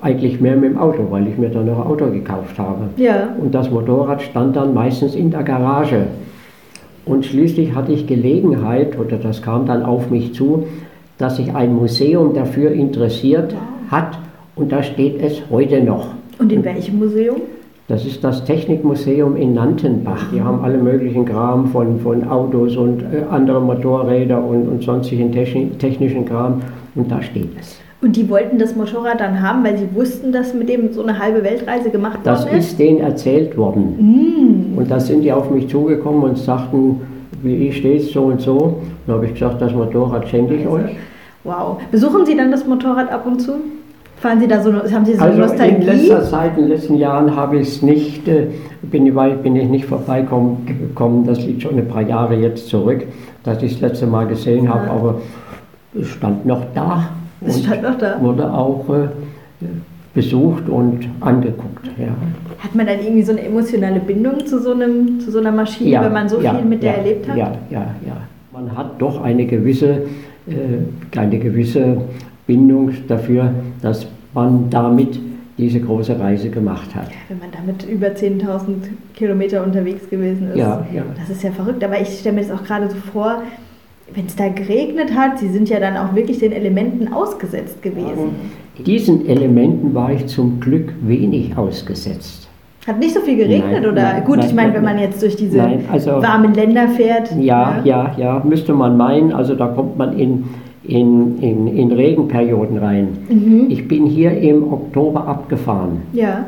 eigentlich 0.01 0.39
mehr 0.39 0.55
mit 0.55 0.71
dem 0.71 0.77
Auto, 0.77 1.05
weil 1.09 1.27
ich 1.27 1.37
mir 1.37 1.49
dann 1.49 1.65
noch 1.65 1.79
ein 1.79 1.87
Auto 1.91 2.05
gekauft 2.09 2.57
habe. 2.57 2.83
Ja. 2.95 3.27
Und 3.37 3.53
das 3.53 3.69
Motorrad 3.69 4.21
stand 4.21 4.55
dann 4.55 4.73
meistens 4.73 5.15
in 5.15 5.31
der 5.31 5.43
Garage. 5.43 6.03
Und 7.09 7.25
schließlich 7.25 7.73
hatte 7.73 7.91
ich 7.91 8.05
Gelegenheit, 8.05 8.97
oder 8.99 9.17
das 9.17 9.41
kam 9.41 9.65
dann 9.65 9.81
auf 9.83 10.11
mich 10.11 10.35
zu, 10.35 10.65
dass 11.17 11.37
sich 11.37 11.55
ein 11.55 11.73
Museum 11.73 12.35
dafür 12.35 12.71
interessiert 12.71 13.55
hat. 13.89 14.19
Und 14.55 14.71
da 14.71 14.83
steht 14.83 15.19
es 15.19 15.41
heute 15.49 15.81
noch. 15.81 16.09
Und 16.37 16.51
in 16.51 16.63
welchem 16.63 16.99
Museum? 16.99 17.37
Das 17.87 18.05
ist 18.05 18.23
das 18.23 18.45
Technikmuseum 18.45 19.35
in 19.35 19.55
Nantenbach. 19.55 20.27
Die 20.31 20.39
haben 20.39 20.63
alle 20.63 20.77
möglichen 20.77 21.25
Kram 21.25 21.69
von, 21.69 21.99
von 21.99 22.23
Autos 22.29 22.77
und 22.77 23.01
äh, 23.01 23.23
andere 23.31 23.59
Motorräder 23.59 24.43
und, 24.43 24.67
und 24.67 24.83
sonstigen 24.83 25.31
techni 25.31 25.71
technischen 25.79 26.25
Kram. 26.25 26.61
Und 26.93 27.09
da 27.09 27.23
steht 27.23 27.49
es. 27.59 27.79
Und 28.01 28.15
die 28.15 28.29
wollten 28.29 28.57
das 28.59 28.75
Motorrad 28.75 29.19
dann 29.19 29.41
haben, 29.41 29.63
weil 29.63 29.77
sie 29.77 29.87
wussten, 29.93 30.31
dass 30.31 30.53
mit 30.53 30.69
dem 30.69 30.93
so 30.93 31.03
eine 31.03 31.19
halbe 31.19 31.43
Weltreise 31.43 31.89
gemacht 31.89 32.19
Das 32.23 32.45
worden 32.45 32.57
ist? 32.59 32.69
ist 32.69 32.79
denen 32.79 32.99
erzählt 33.01 33.57
worden. 33.57 33.95
Mm. 33.97 34.68
Und 34.79 34.89
da 34.89 34.99
sind 34.99 35.21
die 35.23 35.31
auf 35.31 35.51
mich 35.51 35.67
zugekommen 35.67 36.23
und 36.23 36.37
sagten, 36.37 37.01
wie 37.43 37.71
steht 37.71 38.01
es 38.03 38.11
so 38.13 38.23
und 38.23 38.39
so. 38.41 38.77
Dann 39.05 39.17
habe 39.17 39.25
ich 39.25 39.33
gesagt, 39.33 39.61
das 39.61 39.73
Motorrad 39.73 40.27
schenke 40.27 40.55
ich 40.55 40.65
euch. 40.67 40.95
Wow. 41.43 41.81
Besuchen 41.91 42.25
Sie 42.25 42.35
dann 42.35 42.49
das 42.49 42.65
Motorrad 42.65 43.11
ab 43.11 43.25
und 43.25 43.39
zu? 43.41 43.51
Fahren 44.17 44.39
Sie 44.39 44.47
da 44.47 44.61
so, 44.61 44.71
haben 44.73 45.05
Sie 45.05 45.15
so 45.15 45.21
Also 45.23 45.37
Nostalgie? 45.39 45.75
in 45.75 45.81
letzter 45.83 46.23
Zeit, 46.23 46.51
in 46.57 46.63
den 46.63 46.71
letzten 46.71 46.95
Jahren 46.97 47.35
habe 47.35 47.57
ich 47.59 47.67
es 47.67 47.81
nicht, 47.81 48.27
äh, 48.27 48.47
bin, 48.81 49.13
bin 49.43 49.55
ich 49.55 49.69
nicht 49.69 49.85
vorbeigekommen. 49.85 51.25
Das 51.25 51.39
liegt 51.45 51.61
schon 51.61 51.77
ein 51.77 51.87
paar 51.87 52.01
Jahre 52.01 52.35
jetzt 52.35 52.67
zurück, 52.69 53.03
dass 53.43 53.61
ich 53.63 53.73
das 53.73 53.81
letzte 53.81 54.07
Mal 54.07 54.27
gesehen 54.27 54.67
habe, 54.73 54.85
Ja. 54.87 54.91
aber 54.93 55.15
es 55.99 56.07
stand 56.07 56.45
noch 56.45 56.61
da 56.73 57.09
Es 57.45 57.59
stand 57.63 57.83
noch 57.83 57.97
da. 57.97 58.17
wurde 58.21 58.49
auch 58.53 58.85
äh, 58.89 59.65
besucht 60.13 60.67
und 60.67 61.07
angeguckt. 61.19 61.87
Ja. 61.97 62.07
Hat 62.63 62.75
man 62.75 62.87
dann 62.87 62.99
irgendwie 62.99 63.21
so 63.21 63.31
eine 63.31 63.43
emotionale 63.43 63.99
Bindung 63.99 64.45
zu 64.45 64.59
so, 64.59 64.71
einem, 64.71 65.19
zu 65.19 65.31
so 65.31 65.39
einer 65.39 65.51
Maschine, 65.51 66.01
wenn 66.01 66.13
man 66.13 66.27
so 66.27 66.41
ja, 66.41 66.55
viel 66.55 66.65
mit 66.65 66.83
der 66.83 66.91
ja, 66.91 66.97
erlebt 66.97 67.29
hat? 67.29 67.37
Ja, 67.37 67.51
ja, 67.69 67.81
ja. 68.05 68.17
Man 68.51 68.75
hat 68.75 68.99
doch 68.99 69.21
eine 69.21 69.45
gewisse, 69.45 70.03
äh, 70.47 71.17
eine 71.17 71.39
gewisse 71.39 72.01
Bindung 72.47 72.91
dafür, 73.07 73.53
dass 73.81 74.07
man 74.33 74.69
damit 74.69 75.19
diese 75.57 75.79
große 75.81 76.17
Reise 76.19 76.49
gemacht 76.49 76.95
hat. 76.95 77.09
Wenn 77.27 77.39
man 77.39 77.49
damit 77.51 77.83
über 77.83 78.07
10.000 78.07 78.61
Kilometer 79.13 79.63
unterwegs 79.63 80.09
gewesen 80.09 80.51
ist. 80.51 80.57
Ja, 80.57 80.85
ja. 80.93 81.03
Das 81.17 81.29
ist 81.29 81.43
ja 81.43 81.51
verrückt, 81.51 81.83
aber 81.83 81.99
ich 82.01 82.19
stelle 82.19 82.35
mir 82.35 82.41
das 82.47 82.51
auch 82.51 82.63
gerade 82.63 82.89
so 82.89 82.95
vor, 83.11 83.43
wenn 84.13 84.25
es 84.25 84.35
da 84.35 84.47
geregnet 84.47 85.15
hat, 85.15 85.39
Sie 85.39 85.49
sind 85.49 85.69
ja 85.69 85.79
dann 85.79 85.97
auch 85.97 86.15
wirklich 86.15 86.39
den 86.39 86.51
Elementen 86.51 87.13
ausgesetzt 87.13 87.81
gewesen. 87.81 88.35
Diesen 88.85 89.27
Elementen 89.27 89.93
war 89.93 90.11
ich 90.11 90.27
zum 90.27 90.59
Glück 90.59 90.93
wenig 91.01 91.57
ausgesetzt. 91.57 92.47
Hat 92.87 92.99
nicht 92.99 93.13
so 93.13 93.19
viel 93.19 93.35
geregnet 93.37 93.83
Nein, 93.83 93.85
oder? 93.91 94.01
nein, 94.01 94.23
Gut, 94.23 94.37
nein, 94.37 94.47
ich 94.47 94.53
meine, 94.55 94.73
wenn 94.73 94.83
man 94.83 94.97
jetzt 94.97 95.21
durch 95.21 95.35
diese 95.35 95.61
also- 95.91 96.21
warmen 96.21 96.53
Länder 96.53 96.87
fährt. 96.87 97.31
Ja, 97.39 97.81
ja, 97.83 98.15
ja, 98.17 98.41
müsste 98.43 98.73
man 98.73 98.97
meinen. 98.97 99.31
Also 99.31 99.53
da 99.53 99.67
kommt 99.67 99.97
man 99.97 100.17
in, 100.17 100.45
in, 100.83 101.37
in, 101.39 101.67
in 101.67 101.91
Regenperioden 101.91 102.77
rein. 102.77 103.09
Mhm. 103.29 103.65
Ich 103.69 103.87
bin 103.87 104.05
hier 104.05 104.31
im 104.31 104.71
Oktober 104.71 105.27
abgefahren. 105.27 106.01
Ja. 106.13 106.45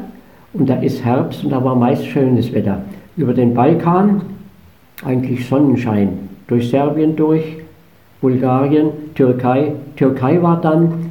Und 0.54 0.70
da 0.70 0.76
ist 0.76 1.04
Herbst 1.06 1.44
und 1.44 1.52
da 1.52 1.64
war 1.64 1.76
meist 1.76 2.06
schönes 2.06 2.52
Wetter. 2.54 2.82
Über 3.18 3.34
den 3.34 3.54
Balkan 3.54 4.22
eigentlich 5.06 5.48
Sonnenschein. 5.48 6.10
Durch 6.48 6.70
Serbien 6.70 7.16
durch, 7.16 7.44
Bulgarien, 8.22 8.90
Türkei. 9.16 9.74
Türkei 9.96 10.42
war 10.42 10.60
dann 10.60 11.11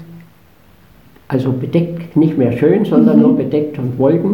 also 1.31 1.53
bedeckt, 1.53 2.17
nicht 2.17 2.37
mehr 2.37 2.51
schön, 2.53 2.85
sondern 2.85 3.17
Mhm. 3.17 3.23
nur 3.23 3.37
bedeckt 3.37 3.79
und 3.79 3.97
Wolken. 3.99 4.33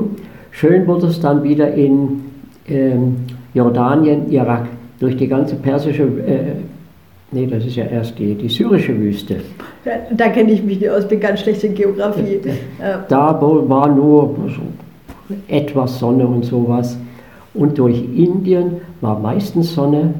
Schön 0.50 0.86
wurde 0.86 1.08
es 1.08 1.20
dann 1.20 1.42
wieder 1.42 1.72
in 1.74 2.22
ähm, 2.68 3.16
Jordanien, 3.52 4.30
Irak, 4.30 4.66
durch 4.98 5.14
die 5.16 5.28
ganze 5.28 5.56
persische, 5.56 6.04
äh, 6.04 6.54
nee, 7.32 7.46
das 7.46 7.66
ist 7.66 7.76
ja 7.76 7.84
erst 7.84 8.18
die, 8.18 8.34
die 8.34 8.48
syrische 8.48 8.98
Wüste. 8.98 9.36
Da, 9.84 9.90
da 10.10 10.28
kenne 10.30 10.52
ich 10.52 10.62
mich 10.64 10.80
nicht 10.80 10.88
aus, 10.90 11.06
bin 11.06 11.20
ganz 11.20 11.40
schlecht 11.40 11.62
in 11.64 11.74
Geografie. 11.74 12.40
Äh, 12.46 12.96
Da 13.08 13.38
war 13.40 13.88
nur 13.94 14.34
so 14.48 14.62
etwas 15.48 15.98
Sonne 15.98 16.26
und 16.26 16.44
sowas. 16.46 16.98
Und 17.52 17.76
durch 17.78 18.02
Indien 18.16 18.78
war 19.02 19.18
meistens 19.18 19.74
Sonne. 19.74 20.14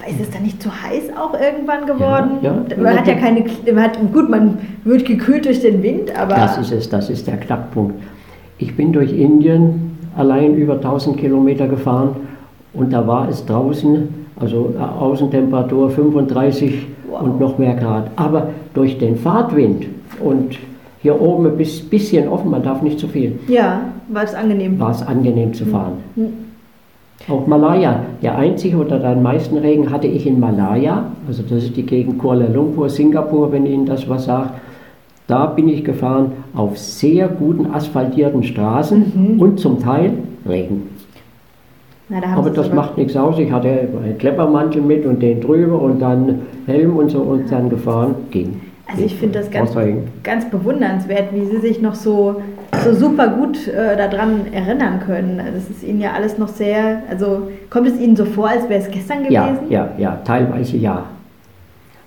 Aber 0.00 0.10
ist 0.10 0.20
es 0.20 0.30
dann 0.30 0.42
nicht 0.42 0.62
zu 0.62 0.70
heiß 0.70 1.10
auch 1.16 1.34
irgendwann 1.34 1.86
geworden? 1.86 2.38
Ja, 2.42 2.54
ja. 2.68 2.82
Man 2.82 2.98
hat 2.98 3.06
ja 3.06 3.14
keine, 3.14 3.44
man 3.72 3.82
hat, 3.84 3.98
gut, 4.12 4.28
man 4.30 4.58
wird 4.84 5.04
gekühlt 5.04 5.44
durch 5.44 5.60
den 5.60 5.82
Wind, 5.82 6.16
aber 6.18 6.34
Das 6.34 6.58
ist 6.58 6.72
es, 6.72 6.88
das 6.88 7.10
ist 7.10 7.26
der 7.26 7.36
Knackpunkt. 7.36 7.94
Ich 8.58 8.76
bin 8.76 8.92
durch 8.92 9.12
Indien 9.12 9.96
allein 10.16 10.54
über 10.56 10.74
1000 10.74 11.16
Kilometer 11.18 11.66
gefahren 11.68 12.16
und 12.72 12.92
da 12.92 13.06
war 13.06 13.28
es 13.28 13.44
draußen, 13.46 14.08
also 14.38 14.74
äh, 14.78 14.82
Außentemperatur 14.82 15.90
35 15.90 16.86
Wow. 17.10 17.22
und 17.22 17.40
noch 17.40 17.58
mehr 17.58 17.74
Grad. 17.74 18.08
Aber 18.14 18.50
durch 18.72 18.96
den 18.98 19.16
Fahrtwind 19.16 19.86
und 20.22 20.56
hier 21.02 21.20
oben 21.20 21.46
ein 21.46 21.56
bis- 21.56 21.80
bisschen 21.82 22.28
offen, 22.28 22.52
man 22.52 22.62
darf 22.62 22.82
nicht 22.82 23.00
zu 23.00 23.08
viel, 23.08 23.36
ja, 23.48 23.80
war 24.08 24.22
es 24.22 24.32
angenehm. 24.32 24.78
war 24.78 24.92
es 24.92 25.02
angenehm 25.02 25.52
zu 25.52 25.64
fahren. 25.66 25.94
Hm. 26.14 26.28
Auch 27.28 27.46
Malaya, 27.46 28.00
der 28.22 28.36
einzige 28.38 28.78
oder 28.78 28.98
der 28.98 29.10
am 29.10 29.22
meisten 29.22 29.58
Regen 29.58 29.90
hatte 29.90 30.06
ich 30.06 30.26
in 30.26 30.40
Malaya, 30.40 31.04
also 31.28 31.42
das 31.42 31.64
ist 31.64 31.76
die 31.76 31.84
Gegend 31.84 32.18
Kuala 32.18 32.46
Lumpur, 32.46 32.88
Singapur, 32.88 33.52
wenn 33.52 33.66
Ihnen 33.66 33.86
das 33.86 34.08
was 34.08 34.24
sagt. 34.24 34.54
Da 35.26 35.46
bin 35.46 35.68
ich 35.68 35.84
gefahren 35.84 36.32
auf 36.56 36.76
sehr 36.78 37.28
guten 37.28 37.66
asphaltierten 37.72 38.42
Straßen 38.42 39.12
Mhm. 39.34 39.40
und 39.40 39.60
zum 39.60 39.78
Teil 39.80 40.12
Regen. 40.48 40.88
Na, 42.08 42.20
da 42.20 42.28
Aber 42.34 42.50
das 42.50 42.66
es 42.66 42.74
macht 42.74 42.96
nichts 42.98 43.16
aus. 43.16 43.38
Ich 43.38 43.52
hatte 43.52 43.68
einen 43.68 44.18
Kleppermantel 44.18 44.82
mit 44.82 45.06
und 45.06 45.22
den 45.22 45.40
drüber 45.40 45.80
und 45.80 46.00
dann 46.00 46.40
Helm 46.66 46.96
und 46.96 47.10
so 47.10 47.18
und 47.20 47.52
dann 47.52 47.68
gefahren, 47.70 48.14
ging. 48.32 48.60
Also 48.90 49.04
ich 49.04 49.14
finde 49.14 49.38
das 49.38 49.50
ganz, 49.52 49.72
ganz 50.24 50.50
bewundernswert, 50.50 51.32
wie 51.32 51.44
Sie 51.44 51.58
sich 51.58 51.80
noch 51.80 51.94
so, 51.94 52.42
so 52.84 52.92
super 52.94 53.28
gut 53.28 53.66
äh, 53.68 53.96
daran 53.96 54.46
erinnern 54.52 55.00
können. 55.04 55.40
Also 55.40 55.52
Das 55.54 55.68
ist 55.70 55.82
Ihnen 55.82 56.00
ja 56.00 56.12
alles 56.12 56.38
noch 56.38 56.48
sehr, 56.48 57.02
also 57.10 57.48
kommt 57.70 57.88
es 57.88 57.98
Ihnen 58.00 58.14
so 58.16 58.24
vor, 58.24 58.48
als 58.48 58.68
wäre 58.68 58.80
es 58.80 58.90
gestern 58.90 59.18
gewesen? 59.18 59.32
Ja, 59.34 59.58
ja, 59.68 59.88
ja, 59.98 60.18
teilweise 60.24 60.76
ja. 60.76 61.04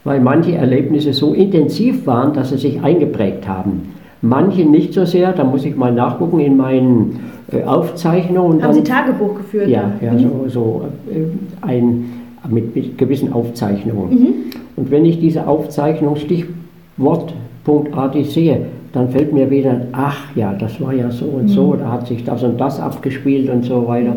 Weil 0.03 0.19
manche 0.19 0.55
Erlebnisse 0.55 1.13
so 1.13 1.33
intensiv 1.33 2.05
waren, 2.05 2.33
dass 2.33 2.49
sie 2.49 2.57
sich 2.57 2.83
eingeprägt 2.83 3.47
haben. 3.47 3.93
Manche 4.21 4.65
nicht 4.65 4.93
so 4.93 5.05
sehr, 5.05 5.31
da 5.33 5.43
muss 5.45 5.63
ich 5.65 5.75
mal 5.77 5.91
nachgucken 5.93 6.39
in 6.39 6.57
meinen 6.57 7.19
äh, 7.51 7.63
Aufzeichnungen. 7.63 8.61
Haben 8.63 8.73
Sie 8.73 8.83
dann- 8.83 9.05
Tagebuch 9.05 9.35
geführt? 9.37 9.67
Ja, 9.69 9.91
ja 10.01 10.11
Mhm. 10.11 10.19
so, 10.19 10.45
so 10.49 10.81
äh, 11.09 11.23
ein, 11.65 12.05
mit, 12.49 12.75
mit 12.75 12.97
gewissen 12.97 13.31
Aufzeichnungen. 13.31 14.09
Mhm. 14.09 14.33
Und 14.75 14.91
wenn 14.91 15.05
ich 15.05 15.19
diese 15.21 15.47
Aufzeichnung 15.47 16.17
stichwortpunktartig 16.17 18.33
sehe, 18.33 18.65
dann 18.93 19.09
fällt 19.09 19.33
mir 19.33 19.49
wieder, 19.49 19.81
ach 19.91 20.17
ja, 20.35 20.53
das 20.53 20.79
war 20.79 20.93
ja 20.93 21.09
so 21.11 21.25
und 21.25 21.43
Mhm. 21.45 21.47
so, 21.49 21.73
da 21.73 21.91
hat 21.91 22.07
sich 22.07 22.23
das 22.23 22.43
und 22.43 22.59
das 22.61 22.79
abgespielt 22.79 23.49
und 23.49 23.63
so 23.65 23.87
weiter. 23.87 24.15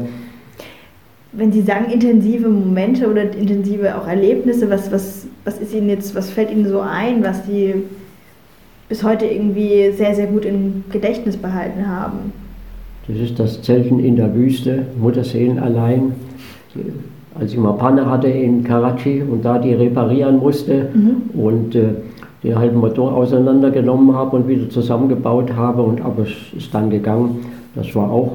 Wenn 1.33 1.51
Sie 1.53 1.63
sagen 1.63 1.87
intensive 1.93 2.49
Momente 2.49 3.11
oder 3.11 3.23
intensive 3.37 3.97
auch 3.99 4.07
Erlebnisse, 4.07 4.71
was, 4.71 4.91
was, 4.93 5.27
was 5.45 5.59
ist 5.59 5.75
Ihnen 5.75 5.89
jetzt, 5.89 6.15
was 6.15 6.31
fällt 6.31 6.51
Ihnen 6.51 6.69
so 6.69 6.81
ein, 6.81 7.23
was 7.25 7.45
Sie 7.47 7.75
bis 8.89 9.03
heute 9.03 9.27
irgendwie 9.27 9.91
sehr, 9.93 10.15
sehr 10.15 10.27
gut 10.29 10.45
im 10.45 10.85
Gedächtnis 10.91 11.37
behalten 11.37 11.87
haben? 11.89 12.33
Das 13.09 13.17
ist 13.19 13.39
das 13.39 13.63
Zelten 13.63 13.99
in 13.99 14.17
der 14.17 14.35
Wüste, 14.35 14.87
Mutterseelen 15.01 15.59
allein. 15.59 16.13
Als 17.39 17.53
ich 17.53 17.59
mal 17.59 17.73
Panne 17.75 18.09
hatte 18.11 18.29
in 18.29 18.65
Karachi 18.65 19.23
und 19.23 19.45
da 19.45 19.59
die 19.59 19.75
reparieren 19.75 20.39
musste 20.39 20.89
Mhm. 20.95 21.39
und 21.41 21.75
äh, 21.75 21.89
den 22.47 22.59
halben 22.59 22.79
Motor 22.79 23.13
auseinandergenommen 23.13 24.15
habe 24.15 24.37
und 24.37 24.49
wieder 24.49 24.69
zusammengebaut 24.71 25.53
habe 25.55 25.83
und 25.83 26.01
aber 26.01 26.23
es 26.23 26.53
ist 26.57 26.73
dann 26.73 26.91
gegangen. 26.91 27.45
Das 27.75 27.95
war 27.95 28.11
auch, 28.11 28.33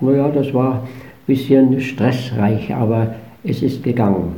naja, 0.00 0.28
das 0.28 0.52
war 0.52 0.72
ein 0.74 0.80
bisschen 1.26 1.80
stressreich, 1.80 2.74
aber 2.74 3.14
es 3.44 3.62
ist 3.62 3.82
gegangen. 3.82 4.34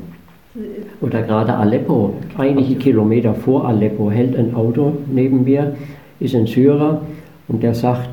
Oder 1.00 1.22
gerade 1.22 1.54
Aleppo, 1.54 2.14
einige 2.36 2.74
Kilometer 2.74 3.34
vor 3.34 3.66
Aleppo 3.66 4.10
hält 4.10 4.36
ein 4.36 4.54
Auto 4.54 4.92
neben 5.12 5.44
mir, 5.44 5.74
ist 6.20 6.34
ein 6.34 6.46
Syrer 6.46 7.00
und 7.46 7.62
der 7.62 7.74
sagt, 7.74 8.08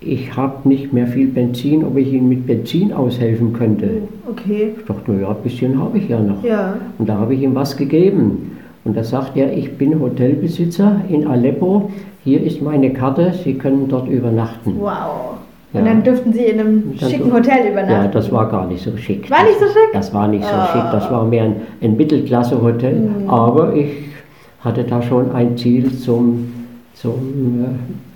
ich 0.00 0.34
habe 0.34 0.66
nicht 0.66 0.94
mehr 0.94 1.06
viel 1.06 1.28
Benzin, 1.28 1.84
ob 1.84 1.96
ich 1.98 2.10
Ihnen 2.10 2.28
mit 2.30 2.46
Benzin 2.46 2.90
aushelfen 2.92 3.52
könnte. 3.52 3.88
Okay, 4.30 4.72
Ich 4.78 4.84
dachte, 4.86 5.12
naja, 5.12 5.28
ein 5.28 5.42
bisschen 5.42 5.78
habe 5.78 5.98
ich 5.98 6.08
ja 6.08 6.18
noch. 6.18 6.42
ja. 6.42 6.74
Und 6.98 7.06
da 7.06 7.18
habe 7.18 7.34
ich 7.34 7.42
ihm 7.42 7.54
was 7.54 7.76
gegeben. 7.76 8.52
Und 8.84 8.96
da 8.96 9.04
sagt 9.04 9.36
er, 9.36 9.52
ich 9.52 9.76
bin 9.76 10.00
Hotelbesitzer 10.00 11.02
in 11.08 11.26
Aleppo, 11.26 11.90
hier 12.24 12.42
ist 12.42 12.62
meine 12.62 12.90
Karte, 12.92 13.32
Sie 13.44 13.54
können 13.54 13.88
dort 13.88 14.08
übernachten. 14.08 14.76
Wow. 14.78 15.36
Ja. 15.72 15.80
Und 15.80 15.86
dann 15.86 16.02
dürften 16.02 16.32
Sie 16.32 16.44
in 16.44 16.58
einem 16.60 16.94
Dann 16.98 17.10
schicken 17.10 17.32
Hotel 17.32 17.70
übernachten. 17.70 17.92
Ja, 18.04 18.08
das 18.08 18.32
war 18.32 18.48
gar 18.48 18.66
nicht 18.66 18.82
so 18.82 18.96
schick. 18.96 19.30
War 19.30 19.44
nicht 19.44 19.58
so 19.60 19.66
schick? 19.66 19.92
Das 19.92 20.12
war 20.12 20.26
nicht 20.28 20.44
so 20.44 20.50
schick, 20.72 20.82
das 20.92 21.10
war 21.10 21.24
mehr 21.24 21.44
ein, 21.44 21.56
ein 21.80 21.96
Mittelklasse-Hotel, 21.96 22.94
Mhm. 22.96 23.30
aber 23.30 23.74
ich 23.74 23.88
hatte 24.64 24.82
da 24.84 25.00
schon 25.02 25.30
ein 25.32 25.56
Ziel 25.56 25.96
zum, 25.98 26.52
zum, 26.94 27.12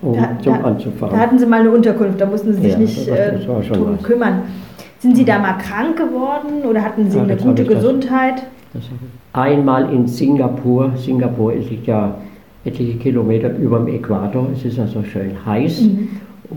äh, 0.02 0.06
um, 0.06 0.14
Da- 0.14 0.30
zum 0.42 0.54
da- 0.54 0.60
anzufahren. 0.68 1.14
Da 1.14 1.20
hatten 1.20 1.38
Sie 1.38 1.46
mal 1.46 1.60
eine 1.60 1.70
Unterkunft, 1.70 2.20
da 2.20 2.26
mussten 2.26 2.52
Sie 2.54 2.60
sich 2.62 2.72
Ja, 2.72 2.78
nicht 2.78 2.98
das- 2.98 3.06
äh, 3.18 3.32
das 3.34 3.44
schon 3.66 3.76
drum 3.76 3.94
was. 3.98 4.02
kümmern. 4.02 4.42
Sind 5.04 5.18
Sie 5.18 5.24
da 5.26 5.38
mal 5.38 5.58
krank 5.58 5.98
geworden 5.98 6.64
oder 6.66 6.80
hatten 6.80 7.10
Sie 7.10 7.18
Ja, 7.18 7.24
eine 7.24 7.36
gute 7.36 7.60
ich 7.60 7.68
das- 7.68 7.76
Gesundheit? 7.76 8.42
Das 8.72 8.84
einmal 9.34 9.92
in 9.92 10.06
Singapur. 10.06 10.92
Singapur 10.96 11.52
liegt 11.56 11.86
ja 11.86 12.14
etliche 12.64 12.96
Kilometer 12.96 13.54
über 13.58 13.80
dem 13.80 13.88
Äquator. 13.88 14.46
Es 14.54 14.64
ist 14.64 14.78
also 14.78 15.02
schön 15.02 15.32
heiß. 15.44 15.82
Mhm. 15.82 16.08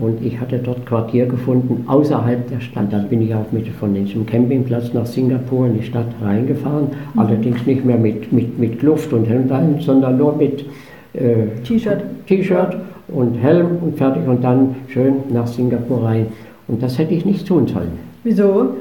Und 0.02 0.26
ich 0.26 0.40
hatte 0.40 0.60
dort 0.60 0.86
Quartier 0.86 1.26
gefunden 1.26 1.84
außerhalb 1.88 2.48
der 2.50 2.62
Stadt. 2.62 2.86
Dann 2.94 3.10
bin 3.10 3.22
ich 3.22 3.36
auch 3.36 3.52
mit 3.52 3.68
von 3.68 3.94
diesem 3.94 4.26
Campingplatz 4.26 4.94
nach 4.94 5.06
Singapur 5.06 5.68
in 5.68 5.74
die 5.80 5.84
Stadt 5.84 6.08
reingefahren. 6.24 6.88
Mhm. 7.16 7.20
Allerdings 7.20 7.66
nicht 7.66 7.84
mehr 7.84 7.98
mit, 7.98 8.32
mit, 8.32 8.58
mit 8.58 8.82
Luft 8.82 9.12
und 9.12 9.26
Hemd, 9.26 9.52
sondern 9.82 10.18
nur 10.18 10.34
mit 10.38 10.64
äh, 11.12 11.48
T-Shirt. 11.66 12.02
T-Shirt 12.28 12.78
und 13.10 13.36
Helm 13.36 13.68
und 13.82 13.98
fertig 13.98 14.26
und 14.26 14.42
dann 14.42 14.76
schön 14.88 15.16
nach 15.34 15.48
Singapur 15.48 16.06
rein. 16.06 16.28
Und 16.68 16.82
das 16.84 16.98
hätte 16.98 17.14
ich 17.14 17.26
nicht 17.26 17.48
tun 17.48 17.68
sollen. 17.68 17.92
Wieso? 18.24 18.76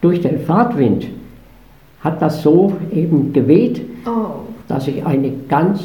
Durch 0.00 0.20
den 0.20 0.40
Fahrtwind 0.40 1.06
hat 2.00 2.20
das 2.22 2.42
so 2.42 2.72
eben 2.92 3.32
geweht, 3.32 3.82
Oh. 4.06 4.40
dass 4.68 4.88
ich 4.88 5.04
eine 5.04 5.30
ganz 5.48 5.82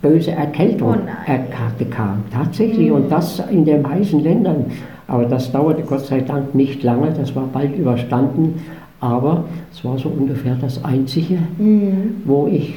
böse 0.00 0.30
Erkältung 0.32 0.96
Oh 1.26 1.78
bekam. 1.78 2.22
Tatsächlich, 2.32 2.90
und 2.90 3.10
das 3.12 3.42
in 3.50 3.64
den 3.66 3.86
heißen 3.86 4.20
Ländern. 4.20 4.64
Aber 5.06 5.24
das 5.26 5.52
dauerte 5.52 5.82
Gott 5.82 6.06
sei 6.06 6.20
Dank 6.20 6.54
nicht 6.54 6.82
lange, 6.82 7.10
das 7.12 7.34
war 7.36 7.46
bald 7.52 7.76
überstanden. 7.76 8.62
Aber 9.00 9.44
es 9.72 9.84
war 9.84 9.98
so 9.98 10.08
ungefähr 10.08 10.56
das 10.60 10.82
Einzige, 10.84 11.38
Mhm. 11.58 12.22
wo 12.24 12.46
ich 12.46 12.74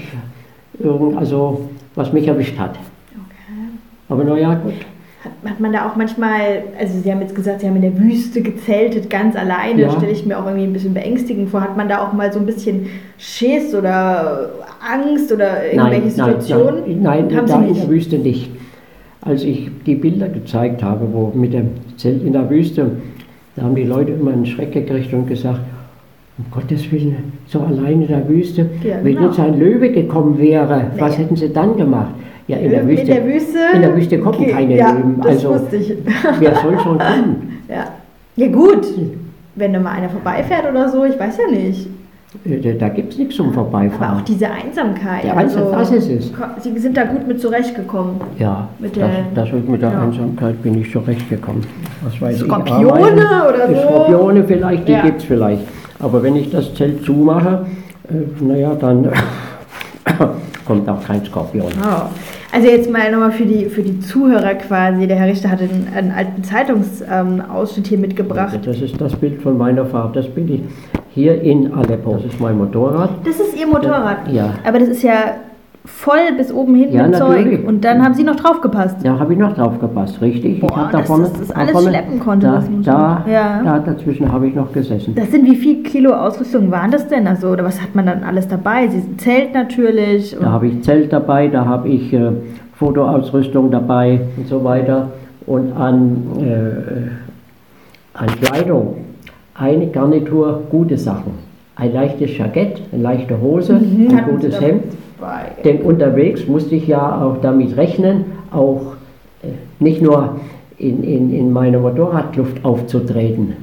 irgend, 0.80 1.18
also 1.18 1.62
was 1.96 2.12
mich 2.12 2.28
erwischt 2.28 2.58
hat. 2.58 2.72
Okay. 3.12 3.70
Aber 4.10 4.24
naja, 4.24 4.56
gut. 4.56 4.74
Hat, 5.24 5.60
man 5.60 5.72
da 5.72 5.88
auch 5.88 5.96
manchmal, 5.96 6.64
also 6.78 7.00
Sie 7.02 7.10
haben 7.10 7.22
jetzt 7.22 7.34
gesagt, 7.34 7.62
Sie 7.62 7.68
haben 7.68 7.78
in 7.78 7.82
der 7.84 7.98
Wüste 7.98 8.42
gezeltet, 8.42 9.10
ganz 9.10 9.36
alleine, 9.38 9.84
Ja. 9.84 9.90
stelle 9.92 10.12
ich 10.12 10.26
mir 10.26 10.38
auch 10.38 10.46
irgendwie 10.46 10.66
ein 10.66 10.74
bisschen 10.74 10.94
beängstigend 10.94 11.50
vor. 11.50 11.62
Hat 11.62 11.78
man 11.78 11.88
da 11.88 12.06
auch 12.06 12.12
mal 12.12 12.32
so 12.34 12.40
ein 12.40 12.46
bisschen 12.46 12.88
Schiss 13.18 13.74
oder 13.74 14.50
Angst 14.86 15.32
oder 15.32 15.66
irgendwelche 15.72 16.10
Situationen? 16.10 16.84
Nein, 16.88 17.02
nein, 17.02 17.28
nein 17.28 17.38
Haben 17.38 17.48
da 17.48 17.60
Sie 17.62 17.68
in 17.70 17.74
der 17.76 17.90
Wüste 17.90 18.18
nicht. 18.18 18.52
Als 19.22 19.44
ich 19.46 19.70
die 19.86 19.96
Bilder 19.96 20.28
gezeigt 20.28 20.84
habe, 20.84 21.08
wo 21.14 21.32
mit 21.34 21.54
dem 21.54 21.70
Zelt 21.96 22.22
in 22.26 22.34
der 22.34 22.50
Wüste, 22.50 22.92
da 23.56 23.62
haben 23.64 23.76
die 23.76 23.84
Leute 23.86 24.12
immer 24.12 24.32
einen 24.34 24.46
Schreck 24.46 24.74
gekriegt 24.74 25.14
und 25.14 25.28
gesagt, 25.28 25.62
um 26.38 26.46
Gottes 26.52 26.92
Willen, 26.92 27.32
so 27.48 27.62
allein 27.62 28.02
in 28.02 28.08
der 28.08 28.28
Wüste, 28.28 28.70
Ja, 28.84 28.96
wenn 29.02 29.16
genau. 29.16 29.28
jetzt 29.28 29.40
ein 29.40 29.58
Löwe 29.58 29.90
gekommen 29.92 30.38
wäre, 30.38 30.88
was 30.98 31.18
Nee. 31.18 31.24
hätten 31.24 31.36
sie 31.38 31.54
dann 31.54 31.78
gemacht? 31.78 32.14
Ja, 32.48 32.58
in 32.58 32.70
der 32.72 32.86
Wüste, 32.88 33.02
in 33.02 33.08
der 33.08 33.26
Wüste? 33.26 33.58
in 33.74 33.82
der 33.82 33.96
Wüste 33.96 34.20
kommen 34.20 34.48
keine 34.48 34.76
ja, 34.76 34.92
Löwen. 34.92 35.18
Das 35.22 35.28
Also 35.28 35.50
wusste 35.54 35.76
ich. 35.78 35.94
wer 36.40 36.56
soll 36.56 36.78
schon 36.80 36.98
kommen? 36.98 37.60
Ja. 37.70 37.86
ja, 38.36 38.48
gut. 38.52 38.86
Wenn 39.56 39.72
da 39.74 39.80
mal 39.80 39.92
einer 39.92 40.10
vorbeifährt 40.10 40.70
oder 40.70 40.90
so, 40.90 41.06
ich 41.06 41.18
weiß 41.20 41.38
ja 41.38 41.52
nicht. 41.56 41.88
Äh, 42.46 42.74
Da 42.80 42.90
gibt 42.90 43.14
es 43.14 43.20
nichts 43.20 43.36
zum 43.36 43.50
Aber 43.50 43.62
auch 43.62 43.70
Vorbeifahren. 43.72 44.24
diese 44.28 44.50
Einsamkeit. 44.50 45.24
Ja, 45.26 45.36
Einsam- 45.36 45.72
das 45.72 45.92
ist 45.92 46.10
es. 46.10 46.32
Sie 46.64 46.78
sind 46.80 46.98
da 46.98 47.04
gut 47.04 47.28
mit 47.28 47.40
zurechtgekommen. 47.40 48.16
Ja, 48.40 48.68
Mit 48.80 48.98
das, 48.98 49.10
der- 49.36 49.44
das 49.46 49.52
mit 49.68 49.82
der 49.82 49.92
ja. 49.92 50.02
Einsamkeit 50.02 50.62
bin 50.64 50.82
ich 50.82 50.92
zurechtgekommen. 50.92 51.64
Was 52.04 52.20
weiß 52.20 52.40
Skorpione 52.40 53.22
ich, 53.22 53.54
oder 53.54 53.68
so? 53.70 53.82
Skorpione 53.88 54.44
vielleicht, 54.44 54.88
die 54.88 54.92
Ja. 54.94 55.02
gibt 55.04 55.20
es 55.20 55.26
vielleicht. 55.26 55.62
Aber 56.00 56.22
wenn 56.24 56.36
ich 56.36 56.50
das 56.50 56.74
Zelt 56.74 57.06
zumache, 57.06 57.68
äh, 58.10 58.44
naja, 58.44 58.74
dann 58.76 59.08
kommt 60.66 60.90
auch 60.90 61.04
kein 61.06 61.24
Skorpion. 61.24 61.72
Oh. 61.82 62.02
Also 62.54 62.68
jetzt 62.68 62.88
mal 62.88 63.12
nochmal 63.12 63.32
für 63.32 63.46
die, 63.46 63.66
für 63.66 63.82
die 63.82 64.00
Zuhörer 64.00 64.54
quasi. 64.54 65.08
Der 65.08 65.18
Herr 65.18 65.28
Richter 65.28 65.50
hat 65.50 65.60
einen, 65.60 65.88
einen 65.96 66.12
alten 66.12 66.44
Zeitungsausschnitt 66.44 67.10
ähm, 67.12 67.42
Ausschnitt 67.42 67.88
hier 67.88 67.98
mitgebracht. 67.98 68.60
Das 68.64 68.80
ist 68.80 69.02
das 69.02 69.16
Bild 69.16 69.42
von 69.42 69.58
meiner 69.58 69.88
Fahrt. 69.88 70.16
Das 70.16 70.28
bin 70.30 70.48
ich 70.48 70.62
hier 71.16 71.42
in 71.42 71.74
Aleppo. 71.74 72.14
Das 72.14 72.26
ist 72.26 72.40
mein 72.40 72.56
Motorrad. 72.60 73.10
Das 73.26 73.40
ist 73.40 73.60
Ihr 73.60 73.66
Motorrad. 73.66 74.32
Ja. 74.32 74.54
Aber 74.64 74.78
das 74.78 74.90
ist 74.90 75.02
ja 75.02 75.36
voll 75.86 76.32
bis 76.38 76.52
oben 76.54 76.76
hin 76.76 76.94
Ja, 76.94 77.08
mit 77.08 77.18
Zeug. 77.18 77.38
natürlich. 77.38 77.68
Und 77.68 77.84
dann 77.84 78.04
haben 78.04 78.14
Sie 78.14 78.24
noch 78.24 78.36
draufgepasst. 78.38 78.98
Da 79.04 79.20
habe 79.20 79.34
ich 79.34 79.40
noch 79.40 79.54
drauf 79.54 79.80
gepasst, 79.80 80.22
richtig. 80.22 80.62
Boah, 80.62 80.70
ich 80.72 80.76
hab 80.78 80.92
da 80.92 81.04
vorne, 81.04 81.24
das- 81.26 81.34
das 81.40 81.48
da 81.50 81.56
alles 81.56 81.72
vorne, 81.74 81.90
schleppen 81.90 82.20
konnte, 82.20 82.48
Da, 82.48 82.64
da, 83.26 83.32
ja. 83.32 83.62
da 83.64 83.80
dazwischen 83.80 84.32
habe 84.32 84.48
ich 84.48 84.56
noch 84.56 84.72
gesessen. 84.72 85.14
Das 85.16 85.30
sind 85.32 85.46
wie 85.46 85.56
viel 85.58 85.84
Kilo 85.84 86.14
Ausrüstung 86.14 86.72
waren 86.72 86.90
das 86.92 87.08
denn? 87.10 87.28
Also, 87.28 87.50
oder 87.50 87.66
was 87.66 87.82
hat 87.82 87.96
man 87.96 88.06
dann 88.06 88.24
alles 88.24 88.48
dabei? 88.48 88.88
Sie 88.88 89.18
Zelt 89.18 89.54
natürlich. 89.54 90.36
Da 90.40 90.52
habe 90.52 90.68
ich 90.68 90.82
Zelt 90.84 91.12
dabei, 91.12 91.48
da 91.50 91.66
habe 91.66 91.90
ich 91.90 92.14
äh, 92.14 92.32
Fotoausrüstung 92.76 93.70
dabei 93.72 94.22
und 94.38 94.48
so 94.48 94.64
weiter. 94.64 95.10
Und 95.46 95.74
an, 95.74 96.18
äh, 96.40 98.18
an 98.18 98.28
Kleidung 98.42 98.96
eine 99.56 99.88
Garnitur 99.88 100.64
gute 100.70 100.98
Sachen. 100.98 101.34
Ein 101.76 101.92
leichtes 101.94 102.38
Jackett, 102.38 102.82
eine 102.94 103.02
leichte 103.02 103.40
Hose, 103.42 103.74
ein 103.76 104.08
Mhm. 104.08 104.16
Hatten 104.18 104.32
gutes 104.32 104.62
Hemd. 104.62 104.84
Denn 105.64 105.82
unterwegs 105.82 106.48
musste 106.48 106.76
ich 106.76 106.88
ja 106.88 107.22
auch 107.22 107.38
damit 107.42 107.78
rechnen, 107.78 108.26
auch 108.52 108.94
äh, 109.42 109.48
nicht 109.80 110.02
nur 110.02 110.40
in, 110.78 111.04
in, 111.04 111.34
in 111.34 111.52
meiner 111.52 111.80
Motorradluft 111.80 112.64
aufzutreten. 112.66 113.54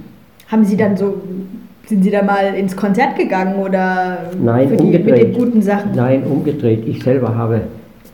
Haben 0.49 0.65
Sie 0.65 0.77
dann 0.77 0.97
so, 0.97 1.15
sind 1.87 2.03
Sie 2.03 2.11
da 2.11 2.23
mal 2.23 2.55
ins 2.55 2.77
Konzert 2.77 3.17
gegangen 3.17 3.57
oder 3.57 4.31
Nein, 4.43 4.69
die, 4.69 4.71
mit 4.71 4.81
den 4.81 4.87
umgedreht. 4.87 5.39
guten 5.39 5.63
Sachen? 5.63 5.93
Nein, 5.95 6.23
umgedreht. 6.25 6.87
Ich 6.87 7.03
selber 7.03 7.35
habe 7.35 7.63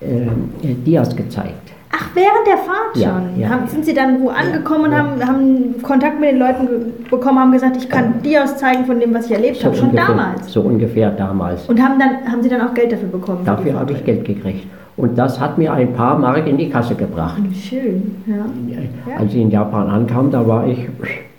äh, 0.00 0.74
Dias 0.84 1.14
gezeigt. 1.14 1.72
Ach, 1.98 2.10
während 2.14 2.46
der 2.46 2.58
Fahrt 2.58 2.94
schon? 2.94 3.40
Ja, 3.40 3.46
ja. 3.46 3.48
haben, 3.48 3.66
sind 3.68 3.84
Sie 3.84 3.94
dann 3.94 4.20
wo 4.20 4.28
angekommen 4.28 4.86
und 4.86 4.92
ja. 4.92 4.98
haben, 4.98 5.26
haben 5.26 5.82
Kontakt 5.82 6.20
mit 6.20 6.30
den 6.30 6.38
Leuten 6.38 6.68
bekommen, 7.10 7.38
haben 7.38 7.52
gesagt, 7.52 7.76
ich 7.76 7.88
kann 7.88 8.22
dir 8.22 8.44
aus 8.44 8.56
zeigen 8.58 8.84
von 8.84 9.00
dem, 9.00 9.14
was 9.14 9.26
ich 9.26 9.32
erlebt 9.32 9.64
habe, 9.64 9.74
schon 9.74 9.88
ungefähr, 9.88 10.06
damals? 10.08 10.52
So 10.52 10.60
ungefähr 10.60 11.10
damals. 11.10 11.66
Und 11.68 11.80
haben, 11.82 11.98
dann, 11.98 12.30
haben 12.30 12.42
Sie 12.42 12.48
dann 12.48 12.60
auch 12.60 12.74
Geld 12.74 12.92
dafür 12.92 13.08
bekommen? 13.08 13.40
Dafür 13.44 13.78
habe 13.78 13.92
ich? 13.92 14.04
Geld 14.04 14.24
gekriegt. 14.24 14.66
Und 14.96 15.16
das 15.16 15.38
hat 15.40 15.58
mir 15.58 15.72
ein 15.72 15.92
paar 15.92 16.18
Mark 16.18 16.46
in 16.46 16.56
die 16.56 16.70
Kasse 16.70 16.94
gebracht. 16.94 17.40
Schön, 17.54 18.16
ja. 18.26 18.46
Ja. 18.66 19.18
Als 19.18 19.32
ich 19.32 19.40
in 19.40 19.50
Japan 19.50 19.88
ankam, 19.88 20.30
da 20.30 20.46
war 20.46 20.66
ich 20.66 20.88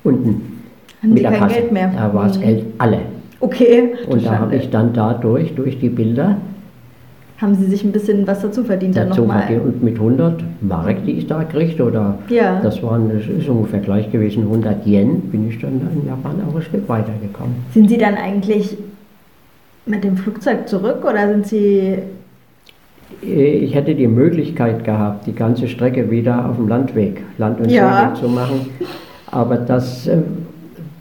unten 0.04 0.64
Haben 1.02 1.14
mit 1.14 1.24
der 1.24 1.32
kein 1.32 1.40
Kasse. 1.40 1.56
Geld 1.56 1.72
mehr? 1.72 1.92
Da 1.96 2.14
war 2.14 2.28
das 2.28 2.36
Hm. 2.38 2.42
Geld 2.44 2.66
alle. 2.78 3.00
Okay. 3.40 3.94
Und 4.10 4.26
da 4.26 4.40
habe 4.40 4.56
ich 4.56 4.70
dann 4.70 4.94
dadurch, 4.94 5.54
durch 5.56 5.80
die 5.80 5.90
Bilder, 5.90 6.38
Haben 7.40 7.54
Sie 7.54 7.66
sich 7.68 7.84
ein 7.84 7.92
bisschen 7.92 8.26
was 8.26 8.42
dazu 8.42 8.64
verdient 8.64 8.98
dann 8.98 9.10
nochmal? 9.10 9.44
Und 9.64 9.84
mit 9.84 9.96
100 9.96 10.44
Mark, 10.62 11.06
die 11.06 11.12
ich 11.14 11.28
da 11.28 11.44
kriegte, 11.44 11.84
oder 11.84 12.18
Ja. 12.30 12.60
das 12.62 12.82
waren, 12.82 13.12
das 13.14 13.28
ist 13.28 13.48
ungefähr 13.48 13.80
gleich 13.80 14.12
gewesen, 14.12 14.44
100 14.44 14.88
Yen, 14.88 15.22
bin 15.32 15.48
ich 15.48 15.60
dann 15.60 15.74
in 15.94 16.08
Japan 16.08 16.42
auch 16.50 16.56
ein 16.56 16.62
Stück 16.64 16.90
weitergekommen. 16.90 17.54
Sind 17.74 17.90
Sie 17.90 17.98
dann 18.00 18.16
eigentlich 18.16 18.76
mit 19.86 20.04
dem 20.04 20.18
Flugzeug 20.18 20.68
zurück 20.68 21.06
oder 21.08 21.28
sind 21.30 21.46
Sie. 21.46 21.98
Äh, 23.24 23.52
Ich 23.66 23.76
hätte 23.76 23.94
die 23.94 24.08
Möglichkeit 24.08 24.84
gehabt, 24.84 25.28
die 25.28 25.34
ganze 25.34 25.68
Strecke 25.68 26.10
wieder 26.10 26.50
auf 26.50 26.56
dem 26.56 26.68
Landweg, 26.68 27.22
Land- 27.38 27.60
und 27.60 27.70
Ja. 27.70 28.10
Seeweg 28.16 28.16
zu 28.18 28.30
machen. 28.30 28.62
Aber 29.32 29.58
das 29.58 30.08
äh, 30.08 30.18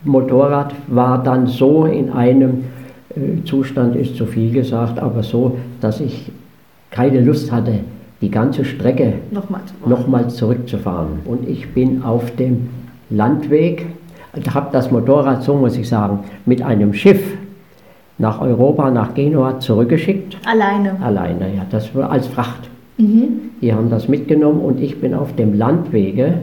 Motorrad 0.04 0.74
war 0.88 1.22
dann 1.22 1.46
so 1.46 1.86
in 1.86 2.10
einem 2.10 2.64
Zustand, 3.44 3.96
ist 3.96 4.16
zu 4.16 4.26
viel 4.26 4.52
gesagt, 4.52 4.98
aber 4.98 5.22
so, 5.22 5.58
dass 5.80 6.00
ich 6.00 6.30
keine 6.90 7.20
Lust 7.20 7.52
hatte, 7.52 7.80
die 8.20 8.30
ganze 8.30 8.64
Strecke 8.64 9.14
Nochmal 9.30 9.60
nochmal 9.84 10.28
zurückzufahren. 10.28 11.20
Und 11.24 11.48
ich 11.48 11.68
bin 11.72 12.02
auf 12.02 12.34
dem 12.36 12.68
Landweg, 13.10 13.86
habe 14.52 14.68
das 14.72 14.90
Motorrad, 14.90 15.42
so 15.42 15.54
muss 15.54 15.76
ich 15.76 15.88
sagen, 15.88 16.20
mit 16.44 16.62
einem 16.62 16.92
Schiff 16.92 17.22
nach 18.18 18.40
Europa, 18.40 18.90
nach 18.90 19.14
Genua 19.14 19.60
zurückgeschickt. 19.60 20.38
Alleine. 20.46 20.96
Alleine, 21.00 21.54
ja, 21.54 21.66
das 21.70 21.94
war 21.94 22.10
als 22.10 22.26
Fracht. 22.26 22.68
Mhm. 22.98 23.50
Die 23.60 23.72
haben 23.72 23.90
das 23.90 24.08
mitgenommen 24.08 24.60
und 24.60 24.80
ich 24.80 25.00
bin 25.00 25.14
auf 25.14 25.34
dem 25.36 25.54
Landwege 25.54 26.38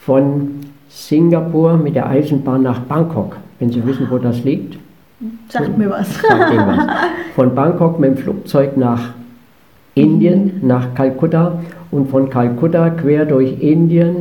von 0.00 0.50
Singapur 0.88 1.76
mit 1.76 1.94
der 1.94 2.08
Eisenbahn 2.08 2.62
nach 2.62 2.80
Bangkok. 2.80 3.36
Wenn 3.58 3.70
Sie 3.70 3.84
wissen, 3.86 4.08
wo 4.10 4.18
das 4.18 4.44
liegt, 4.44 4.78
Sagt 5.48 5.76
mir 5.76 5.90
was. 5.90 6.14
sagt 6.20 6.56
was. 6.56 6.86
Von 7.34 7.54
Bangkok 7.54 7.98
mit 8.00 8.10
dem 8.10 8.16
Flugzeug 8.16 8.76
nach 8.76 9.10
Indien, 9.94 10.60
nach 10.62 10.94
Kalkutta 10.94 11.60
und 11.90 12.08
von 12.10 12.30
Kalkutta 12.30 12.90
quer 12.90 13.26
durch 13.26 13.60
Indien, 13.60 14.16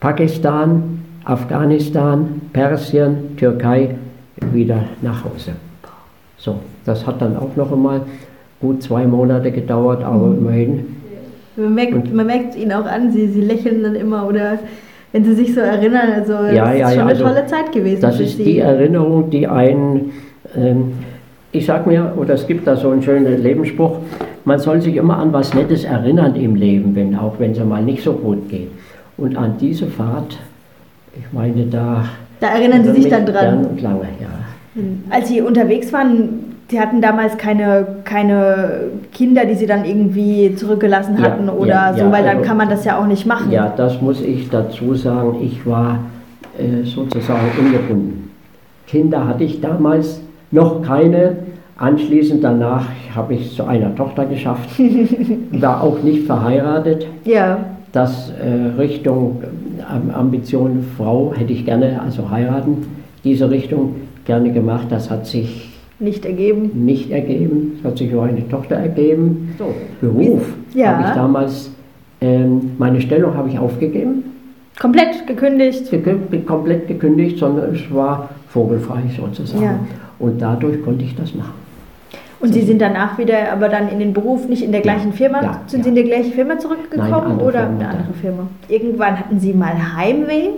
Pakistan, 0.00 1.00
Afghanistan, 1.24 2.40
Persien, 2.52 3.36
Türkei 3.36 3.96
wieder 4.52 4.84
nach 5.02 5.24
Hause. 5.24 5.52
So, 6.36 6.56
das 6.84 7.04
hat 7.06 7.20
dann 7.20 7.36
auch 7.36 7.56
noch 7.56 7.72
einmal 7.72 8.02
gut 8.60 8.82
zwei 8.82 9.06
Monate 9.06 9.50
gedauert, 9.50 10.04
aber 10.04 10.28
Mhm. 10.28 10.38
immerhin. 10.38 10.84
Man 11.56 11.74
merkt, 11.74 12.14
man 12.14 12.26
merkt 12.26 12.54
ihnen 12.56 12.72
auch 12.72 12.86
an, 12.86 13.10
sie, 13.10 13.26
sie 13.26 13.40
lächeln 13.40 13.82
dann 13.82 13.96
immer 13.96 14.28
oder 14.28 14.60
wenn 15.10 15.24
sie 15.24 15.34
sich 15.34 15.52
so 15.54 15.60
erinnern, 15.60 16.12
also 16.14 16.32
Ja, 16.34 16.66
das 16.66 16.74
ist 16.74 16.80
ja, 16.80 16.88
schon 16.90 16.96
ja, 16.96 17.02
eine 17.02 17.10
also 17.10 17.24
tolle 17.24 17.46
Zeit 17.46 17.72
gewesen 17.72 18.00
Das 18.02 18.20
ist 18.20 18.38
die 18.38 18.58
Erinnerung, 18.60 19.30
die 19.30 19.48
einen, 19.48 20.12
ich 21.52 21.66
sag 21.66 21.86
mir, 21.86 22.12
oder 22.16 22.34
es 22.34 22.46
gibt 22.46 22.66
da 22.66 22.76
so 22.76 22.90
einen 22.90 23.02
schönen 23.02 23.42
Lebensspruch, 23.42 23.98
man 24.44 24.58
soll 24.58 24.80
sich 24.80 24.96
immer 24.96 25.18
an 25.18 25.32
was 25.32 25.54
Nettes 25.54 25.84
erinnern 25.84 26.34
im 26.36 26.54
Leben, 26.54 26.94
wenn, 26.94 27.16
auch 27.16 27.34
wenn 27.38 27.52
es 27.52 27.64
mal 27.64 27.82
nicht 27.82 28.02
so 28.02 28.12
gut 28.12 28.48
geht. 28.48 28.70
Und 29.16 29.36
an 29.36 29.54
diese 29.60 29.86
Fahrt, 29.86 30.38
ich 31.16 31.32
meine, 31.32 31.66
da 31.66 32.04
da 32.40 32.48
erinnern 32.48 32.84
Sie 32.84 32.92
sich 32.92 33.08
dann 33.08 33.26
dran. 33.26 33.66
Und 33.66 33.82
lange, 33.82 34.02
ja. 34.20 34.82
Als 35.10 35.28
Sie 35.28 35.40
unterwegs 35.40 35.92
waren, 35.92 36.54
Sie 36.70 36.78
hatten 36.78 37.00
damals 37.00 37.36
keine, 37.36 37.86
keine 38.04 38.82
Kinder, 39.12 39.44
die 39.44 39.54
Sie 39.54 39.66
dann 39.66 39.84
irgendwie 39.84 40.54
zurückgelassen 40.54 41.16
Ja, 41.16 41.24
hatten 41.24 41.48
oder 41.48 41.68
ja, 41.68 41.94
so, 41.94 42.00
ja, 42.04 42.12
weil 42.12 42.22
dann 42.22 42.36
also- 42.38 42.48
kann 42.48 42.56
man 42.58 42.68
das 42.68 42.84
ja 42.84 42.98
auch 42.98 43.06
nicht 43.06 43.26
machen. 43.26 43.50
Ja, 43.50 43.72
das 43.76 44.00
muss 44.00 44.20
ich 44.20 44.50
dazu 44.50 44.94
sagen. 44.94 45.38
Ich 45.42 45.66
war 45.66 45.98
äh, 46.58 46.84
sozusagen 46.84 47.48
ungebunden. 47.58 48.30
Kinder 48.86 49.26
hatte 49.26 49.44
ich 49.44 49.60
damals 49.60 50.20
noch 50.50 50.82
keine. 50.82 51.36
Anschließend 51.76 52.42
danach 52.42 52.86
habe 53.14 53.34
ich 53.34 53.46
es 53.46 53.54
zu 53.54 53.64
einer 53.64 53.94
Tochter 53.94 54.26
geschafft. 54.26 54.68
war 55.52 55.82
auch 55.82 56.02
nicht 56.02 56.24
verheiratet. 56.26 57.06
Ja, 57.24 57.58
Das 57.92 58.30
äh, 58.32 58.80
Richtung 58.80 59.42
äh, 59.78 60.12
Ambition 60.12 60.84
Frau 60.96 61.32
hätte 61.36 61.52
ich 61.52 61.64
gerne, 61.64 62.00
also 62.04 62.28
heiraten, 62.30 62.78
diese 63.22 63.48
Richtung 63.48 63.94
gerne 64.24 64.52
gemacht. 64.52 64.86
Das 64.90 65.08
hat 65.08 65.26
sich 65.26 65.70
nicht 66.00 66.24
ergeben. 66.26 66.84
nicht 66.84 67.10
ergeben. 67.12 67.74
Es 67.78 67.84
hat 67.88 67.98
sich 67.98 68.10
nur 68.10 68.24
eine 68.24 68.46
Tochter 68.48 68.74
ergeben. 68.76 69.54
So, 69.58 69.66
Beruf 70.00 70.42
ja. 70.74 70.96
habe 70.96 71.08
ich 71.08 71.14
damals, 71.14 71.70
ähm, 72.20 72.72
meine 72.78 73.00
Stellung 73.00 73.34
habe 73.34 73.48
ich 73.50 73.58
aufgegeben, 73.58 74.24
Komplett 74.80 75.26
gekündigt. 75.28 75.92
gekü- 75.92 76.44
komplett 76.44 76.88
gekündigt, 76.88 77.38
sondern 77.38 77.74
es 77.74 77.92
war 77.94 78.28
vogelfrei 78.48 79.02
sozusagen. 79.16 79.62
Ja. 79.62 79.78
Und 80.18 80.40
dadurch 80.40 80.82
konnte 80.82 81.04
ich 81.04 81.14
das 81.14 81.34
machen. 81.34 81.54
Und 82.40 82.52
Sie 82.52 82.62
sind 82.62 82.80
danach 82.80 83.18
wieder, 83.18 83.52
aber 83.52 83.68
dann 83.68 83.88
in 83.88 83.98
den 83.98 84.12
Beruf, 84.12 84.48
nicht 84.48 84.62
in 84.62 84.70
der 84.70 84.80
gleichen 84.80 85.12
Firma? 85.12 85.42
Ja, 85.42 85.60
sind 85.66 85.80
ja. 85.80 85.84
Sie 85.84 85.88
in 85.90 85.94
die 85.96 86.04
gleiche 86.04 86.30
Firma 86.30 86.58
zurückgekommen 86.58 87.10
Nein, 87.10 87.20
andere 87.20 87.48
oder 87.48 87.60
Firma, 87.60 87.74
eine 87.74 87.82
ja. 87.82 87.90
andere 87.90 88.12
Firma? 88.14 88.46
Irgendwann 88.68 89.18
hatten 89.18 89.40
Sie 89.40 89.52
mal 89.52 89.96
Heimweh 89.96 90.50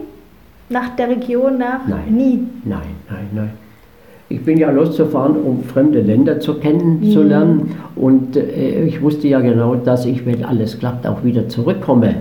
nach 0.69 0.95
der 0.97 1.09
Region 1.09 1.59
nach? 1.59 1.87
Nein. 1.87 2.15
Nie. 2.15 2.39
Nein, 2.65 2.81
nein, 3.09 3.29
nein. 3.35 3.51
Ich 4.29 4.45
bin 4.45 4.59
ja 4.59 4.71
loszufahren, 4.71 5.37
um 5.37 5.65
fremde 5.65 6.01
Länder 6.01 6.39
zu 6.39 6.55
kennenzulernen. 6.61 7.75
Und 7.97 8.37
äh, 8.37 8.85
ich 8.85 9.03
wusste 9.03 9.27
ja 9.27 9.41
genau, 9.41 9.75
dass 9.75 10.05
ich, 10.05 10.25
wenn 10.25 10.45
alles 10.45 10.79
klappt, 10.79 11.07
auch 11.07 11.25
wieder 11.25 11.49
zurückkomme. 11.49 12.15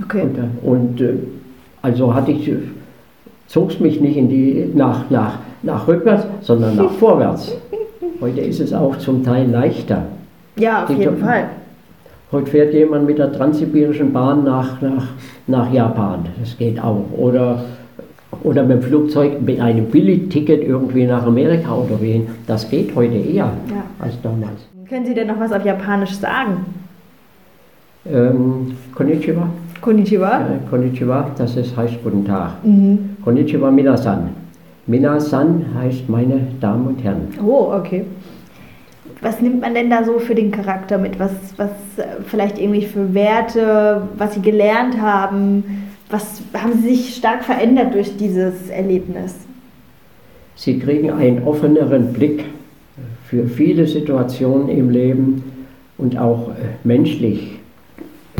Okay. 0.00 0.22
Und, 0.22 0.38
äh, 0.38 0.68
und 0.68 1.00
äh, 1.00 1.14
also 1.82 2.14
hatte 2.14 2.30
ich, 2.30 2.52
zog 3.46 3.70
es 3.70 3.80
mich 3.80 4.00
nicht 4.00 4.16
in 4.16 4.28
die, 4.28 4.70
nach, 4.74 5.08
nach, 5.10 5.38
nach 5.62 5.86
rückwärts, 5.88 6.26
sondern 6.40 6.76
nach 6.76 6.90
vorwärts. 7.00 7.56
Heute 8.20 8.40
ist 8.40 8.60
es 8.60 8.72
auch 8.72 8.96
zum 8.98 9.22
Teil 9.24 9.48
leichter. 9.50 10.02
Ja, 10.58 10.82
auf 10.84 10.88
Die 10.90 10.94
jeden 10.94 11.18
Fall. 11.18 11.44
Heute 12.32 12.50
fährt 12.50 12.74
jemand 12.74 13.06
mit 13.06 13.18
der 13.18 13.30
transsibirischen 13.32 14.12
Bahn 14.12 14.42
nach, 14.44 14.80
nach, 14.80 15.08
nach 15.46 15.72
Japan. 15.72 16.26
Das 16.40 16.56
geht 16.58 16.82
auch. 16.82 17.04
Oder, 17.16 17.64
oder 18.42 18.62
mit 18.64 18.78
dem 18.78 18.82
Flugzeug 18.82 19.40
mit 19.42 19.60
einem 19.60 19.86
Billigticket 19.86 20.62
irgendwie 20.64 21.06
nach 21.06 21.24
Amerika 21.26 21.74
oder 21.74 22.00
wohin. 22.00 22.26
Das 22.46 22.68
geht 22.68 22.94
heute 22.96 23.14
eher 23.16 23.44
Ja. 23.68 23.84
als 24.00 24.20
damals. 24.22 24.66
Können 24.88 25.04
Sie 25.06 25.14
denn 25.14 25.28
noch 25.28 25.38
was 25.38 25.52
auf 25.52 25.64
Japanisch 25.64 26.14
sagen? 26.14 26.64
Ähm, 28.10 28.72
konnichiwa. 28.94 29.48
Konnichiwa. 29.80 30.40
Äh, 30.40 30.68
konnichiwa, 30.70 31.30
das 31.36 31.56
ist, 31.56 31.76
heißt 31.76 32.02
Guten 32.02 32.24
Tag. 32.24 32.64
Mhm. 32.64 33.16
Konnichiwa 33.24 33.70
Minasan. 33.70 34.30
Minasan 34.86 35.64
heißt 35.74 36.08
meine 36.08 36.48
Damen 36.60 36.86
und 36.86 37.02
Herren. 37.02 37.28
Oh, 37.44 37.72
okay. 37.72 38.04
Was 39.20 39.40
nimmt 39.40 39.60
man 39.60 39.74
denn 39.74 39.90
da 39.90 40.04
so 40.04 40.18
für 40.18 40.34
den 40.34 40.50
Charakter 40.50 40.98
mit? 40.98 41.18
Was, 41.18 41.32
was 41.56 41.70
äh, 41.96 42.22
vielleicht 42.26 42.58
irgendwie 42.58 42.86
für 42.86 43.14
Werte, 43.14 44.02
was 44.16 44.34
Sie 44.34 44.42
gelernt 44.42 45.00
haben? 45.00 45.64
Was 46.10 46.42
haben 46.54 46.74
Sie 46.74 46.94
sich 46.94 47.16
stark 47.16 47.42
verändert 47.44 47.94
durch 47.94 48.16
dieses 48.16 48.70
Erlebnis? 48.70 49.34
Sie 50.54 50.78
kriegen 50.78 51.10
einen 51.10 51.42
offeneren 51.44 52.12
Blick 52.12 52.44
für 53.24 53.46
viele 53.46 53.86
Situationen 53.86 54.68
im 54.68 54.90
Leben 54.90 55.42
und 55.98 56.16
auch 56.18 56.50
äh, 56.50 56.52
menschlich 56.84 57.55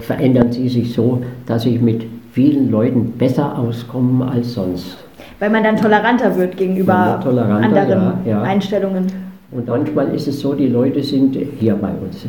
verändern 0.06 0.52
sie 0.52 0.68
sich 0.68 0.92
so, 0.92 1.22
dass 1.46 1.62
sie 1.62 1.78
mit 1.78 2.06
vielen 2.32 2.70
Leuten 2.70 3.12
besser 3.18 3.58
auskommen 3.58 4.22
als 4.22 4.54
sonst. 4.54 4.96
Weil 5.38 5.50
man 5.50 5.64
dann 5.64 5.76
toleranter 5.76 6.34
wird 6.36 6.56
gegenüber 6.56 7.20
toleranter, 7.22 7.80
anderen 7.80 8.12
ja, 8.24 8.30
ja. 8.30 8.42
Einstellungen. 8.42 9.06
Und 9.50 9.66
manchmal 9.68 10.14
ist 10.14 10.28
es 10.28 10.40
so, 10.40 10.54
die 10.54 10.68
Leute 10.68 11.02
sind 11.02 11.36
hier 11.58 11.74
bei 11.74 11.90
uns. 11.90 12.26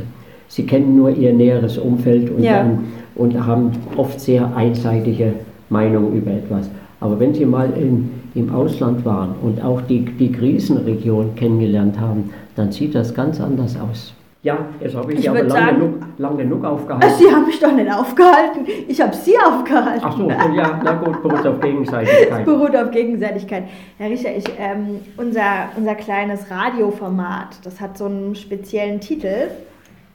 Sie 0.49 0.65
kennen 0.65 0.95
nur 0.95 1.09
ihr 1.09 1.33
näheres 1.33 1.77
Umfeld 1.77 2.29
und, 2.31 2.43
Ja. 2.43 2.57
dann, 2.59 2.85
und 3.15 3.45
haben 3.45 3.71
oft 3.95 4.19
sehr 4.19 4.55
einseitige 4.55 5.33
Meinungen 5.69 6.13
über 6.13 6.31
etwas. 6.31 6.69
Aber 6.99 7.19
wenn 7.19 7.33
Sie 7.33 7.45
mal 7.45 7.69
in, 7.75 8.09
im 8.33 8.53
Ausland 8.53 9.05
waren 9.05 9.35
und 9.41 9.63
auch 9.63 9.81
die, 9.81 10.03
die 10.05 10.31
Krisenregion 10.31 11.35
kennengelernt 11.35 11.99
haben, 11.99 12.31
dann 12.55 12.71
sieht 12.71 12.95
das 12.95 13.13
ganz 13.13 13.39
anders 13.39 13.77
aus. 13.79 14.13
Ja, 14.47 14.59
jetzt 14.79 14.95
habe 14.95 15.11
ich, 15.11 15.17
Ich 15.17 15.23
Sie 15.25 15.29
aber 15.29 15.39
würd 15.39 15.49
lang 15.49 15.59
sagen- 15.65 15.79
genug, 15.79 16.03
lang 16.19 16.37
genug 16.37 16.63
aufgehalten. 16.63 17.09
Sie 17.17 17.35
haben 17.35 17.45
mich 17.47 17.59
doch 17.59 17.71
nicht 17.73 17.91
aufgehalten. 17.93 18.65
Ich 18.87 19.01
habe 19.01 19.13
Sie 19.13 19.33
aufgehalten. 19.37 20.01
Ach 20.05 20.15
so, 20.17 20.29
ja, 20.29 20.79
na 20.81 20.93
gut, 20.93 21.21
beruht 21.21 21.45
auf 21.45 21.59
Gegenseitigkeit. 21.59 22.45
beruht 22.45 22.73
auf 22.73 22.89
Gegenseitigkeit. 22.91 23.65
Herr 23.97 24.09
Richter, 24.09 24.33
ich, 24.33 24.45
ähm, 24.57 25.01
unser, 25.17 25.67
unser 25.75 25.95
kleines 25.95 26.49
Radioformat, 26.49 27.57
das 27.65 27.81
hat 27.81 27.97
so 27.97 28.05
einen 28.05 28.35
speziellen 28.35 29.01
Titel. 29.01 29.49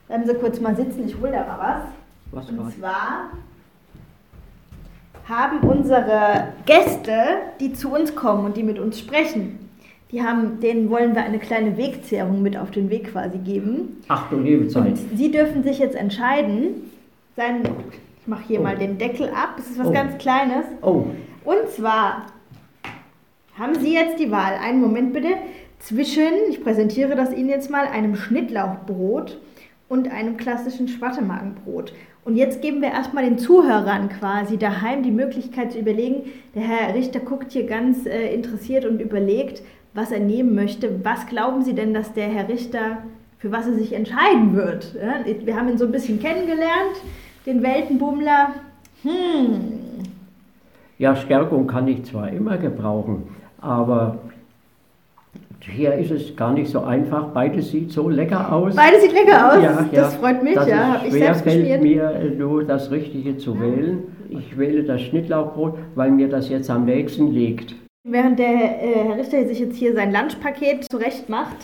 Bleiben 0.07 0.25
Sie 0.25 0.33
kurz 0.33 0.59
mal 0.59 0.75
sitzen, 0.75 1.03
ich 1.05 1.15
hole 1.21 1.31
da 1.31 1.41
mal 1.45 1.59
was. 2.31 2.43
Was 2.43 2.49
Und 2.49 2.57
war? 2.57 2.71
zwar 2.71 3.29
haben 5.29 5.59
unsere 5.59 6.47
Gäste, 6.65 7.13
die 7.59 7.71
zu 7.73 7.93
uns 7.93 8.15
kommen 8.15 8.45
und 8.45 8.57
die 8.57 8.63
mit 8.63 8.79
uns 8.79 8.97
sprechen, 8.97 9.62
die 10.13 10.21
haben, 10.23 10.59
denen 10.61 10.89
wollen 10.89 11.15
wir 11.15 11.23
eine 11.23 11.39
kleine 11.39 11.75
Wegzehrung 11.75 12.41
mit 12.43 12.55
auf 12.55 12.69
den 12.71 12.89
Weg 12.89 13.11
quasi 13.11 13.39
geben. 13.39 13.97
Ach 14.07 14.29
du 14.29 14.37
liebe 14.39 14.67
Zeit. 14.67 14.85
Und 14.89 14.99
Sie 15.17 15.31
dürfen 15.31 15.63
sich 15.63 15.79
jetzt 15.79 15.95
entscheiden. 15.95 16.91
Sein, 17.35 17.63
ich 18.21 18.27
mache 18.27 18.43
hier 18.47 18.59
Oh. 18.59 18.63
mal 18.63 18.77
den 18.77 18.97
Deckel 18.99 19.29
ab. 19.29 19.55
Es 19.57 19.71
ist 19.71 19.79
was 19.79 19.87
Oh. 19.87 19.91
ganz 19.91 20.17
Kleines. 20.19 20.65
Oh, 20.83 21.05
Und 21.43 21.67
zwar 21.75 22.27
haben 23.57 23.75
Sie 23.79 23.93
jetzt 23.93 24.19
die 24.19 24.31
Wahl, 24.31 24.53
einen 24.61 24.79
Moment 24.79 25.13
bitte, 25.13 25.29
zwischen, 25.79 26.31
ich 26.49 26.63
präsentiere 26.63 27.15
das 27.15 27.33
Ihnen 27.33 27.49
jetzt 27.49 27.69
mal, 27.69 27.85
einem 27.87 28.15
Schnittlauchbrot 28.15 29.39
und 29.89 30.11
einem 30.11 30.37
klassischen 30.37 30.87
Schwattemagenbrot. 30.87 31.93
Und 32.25 32.37
jetzt 32.37 32.61
geben 32.61 32.81
wir 32.81 32.89
erstmal 32.89 33.25
den 33.25 33.37
Zuhörern 33.37 34.07
quasi 34.07 34.57
daheim 34.57 35.03
die 35.03 35.11
Möglichkeit 35.11 35.73
zu 35.73 35.79
überlegen, 35.79 36.23
der 36.55 36.61
Herr 36.61 36.95
Richter 36.95 37.19
guckt 37.19 37.51
hier 37.51 37.65
ganz 37.65 38.05
äh, 38.05 38.33
interessiert 38.33 38.85
und 38.85 39.01
überlegt, 39.01 39.61
was 39.93 40.11
er 40.11 40.19
nehmen 40.19 40.55
möchte. 40.55 41.03
Was 41.03 41.27
glauben 41.27 41.63
Sie 41.63 41.73
denn, 41.73 41.93
dass 41.93 42.13
der 42.13 42.27
Herr 42.27 42.47
Richter, 42.47 42.97
für 43.37 43.51
was 43.51 43.67
er 43.67 43.73
sich 43.73 43.93
entscheiden 43.93 44.55
wird? 44.55 44.95
Ja, 44.95 45.15
wir 45.45 45.55
haben 45.55 45.69
ihn 45.69 45.77
so 45.77 45.85
ein 45.85 45.91
bisschen 45.91 46.19
kennengelernt, 46.19 46.95
den 47.45 47.61
Weltenbummler. 47.61 48.49
Hm, 49.03 49.61
Ja, 50.97 51.15
Stärkung 51.15 51.67
kann 51.67 51.87
ich 51.87 52.03
zwar 52.05 52.29
immer 52.29 52.57
gebrauchen, 52.57 53.23
aber 53.59 54.19
hier 55.59 55.93
ist 55.95 56.11
es 56.11 56.35
gar 56.35 56.53
nicht 56.53 56.69
so 56.69 56.81
einfach. 56.81 57.27
Beides 57.27 57.71
sieht 57.71 57.91
so 57.91 58.09
lecker 58.09 58.51
aus. 58.51 58.75
Beides 58.75 59.01
sieht 59.01 59.13
lecker 59.13 59.53
aus. 59.53 59.63
Ja, 59.63 59.85
das 59.91 60.13
ja. 60.13 60.19
freut 60.19 60.43
mich, 60.43 60.55
Dass 60.55 60.67
ja. 60.67 60.93
Habe 60.97 61.07
ich 61.07 61.13
selbst 61.13 61.41
fällt 61.43 61.81
mir 61.83 62.11
äh, 62.11 62.29
nur 62.31 62.63
das 62.63 62.91
Richtige 62.91 63.37
zu 63.37 63.59
wählen. 63.59 64.03
Ich 64.29 64.57
wähle 64.57 64.83
das 64.83 65.01
Schnittlauchbrot, 65.01 65.75
weil 65.95 66.11
mir 66.11 66.27
das 66.29 66.49
jetzt 66.49 66.69
am 66.69 66.85
nächsten 66.85 67.31
liegt. 67.31 67.75
Während 68.05 68.37
der 68.37 68.83
äh, 68.83 69.05
Herr 69.05 69.17
Richter 69.17 69.47
sich 69.47 69.59
jetzt 69.59 69.77
hier 69.77 69.93
sein 69.93 70.11
Lunchpaket 70.11 70.91
zurecht 70.91 71.29
macht, 71.29 71.55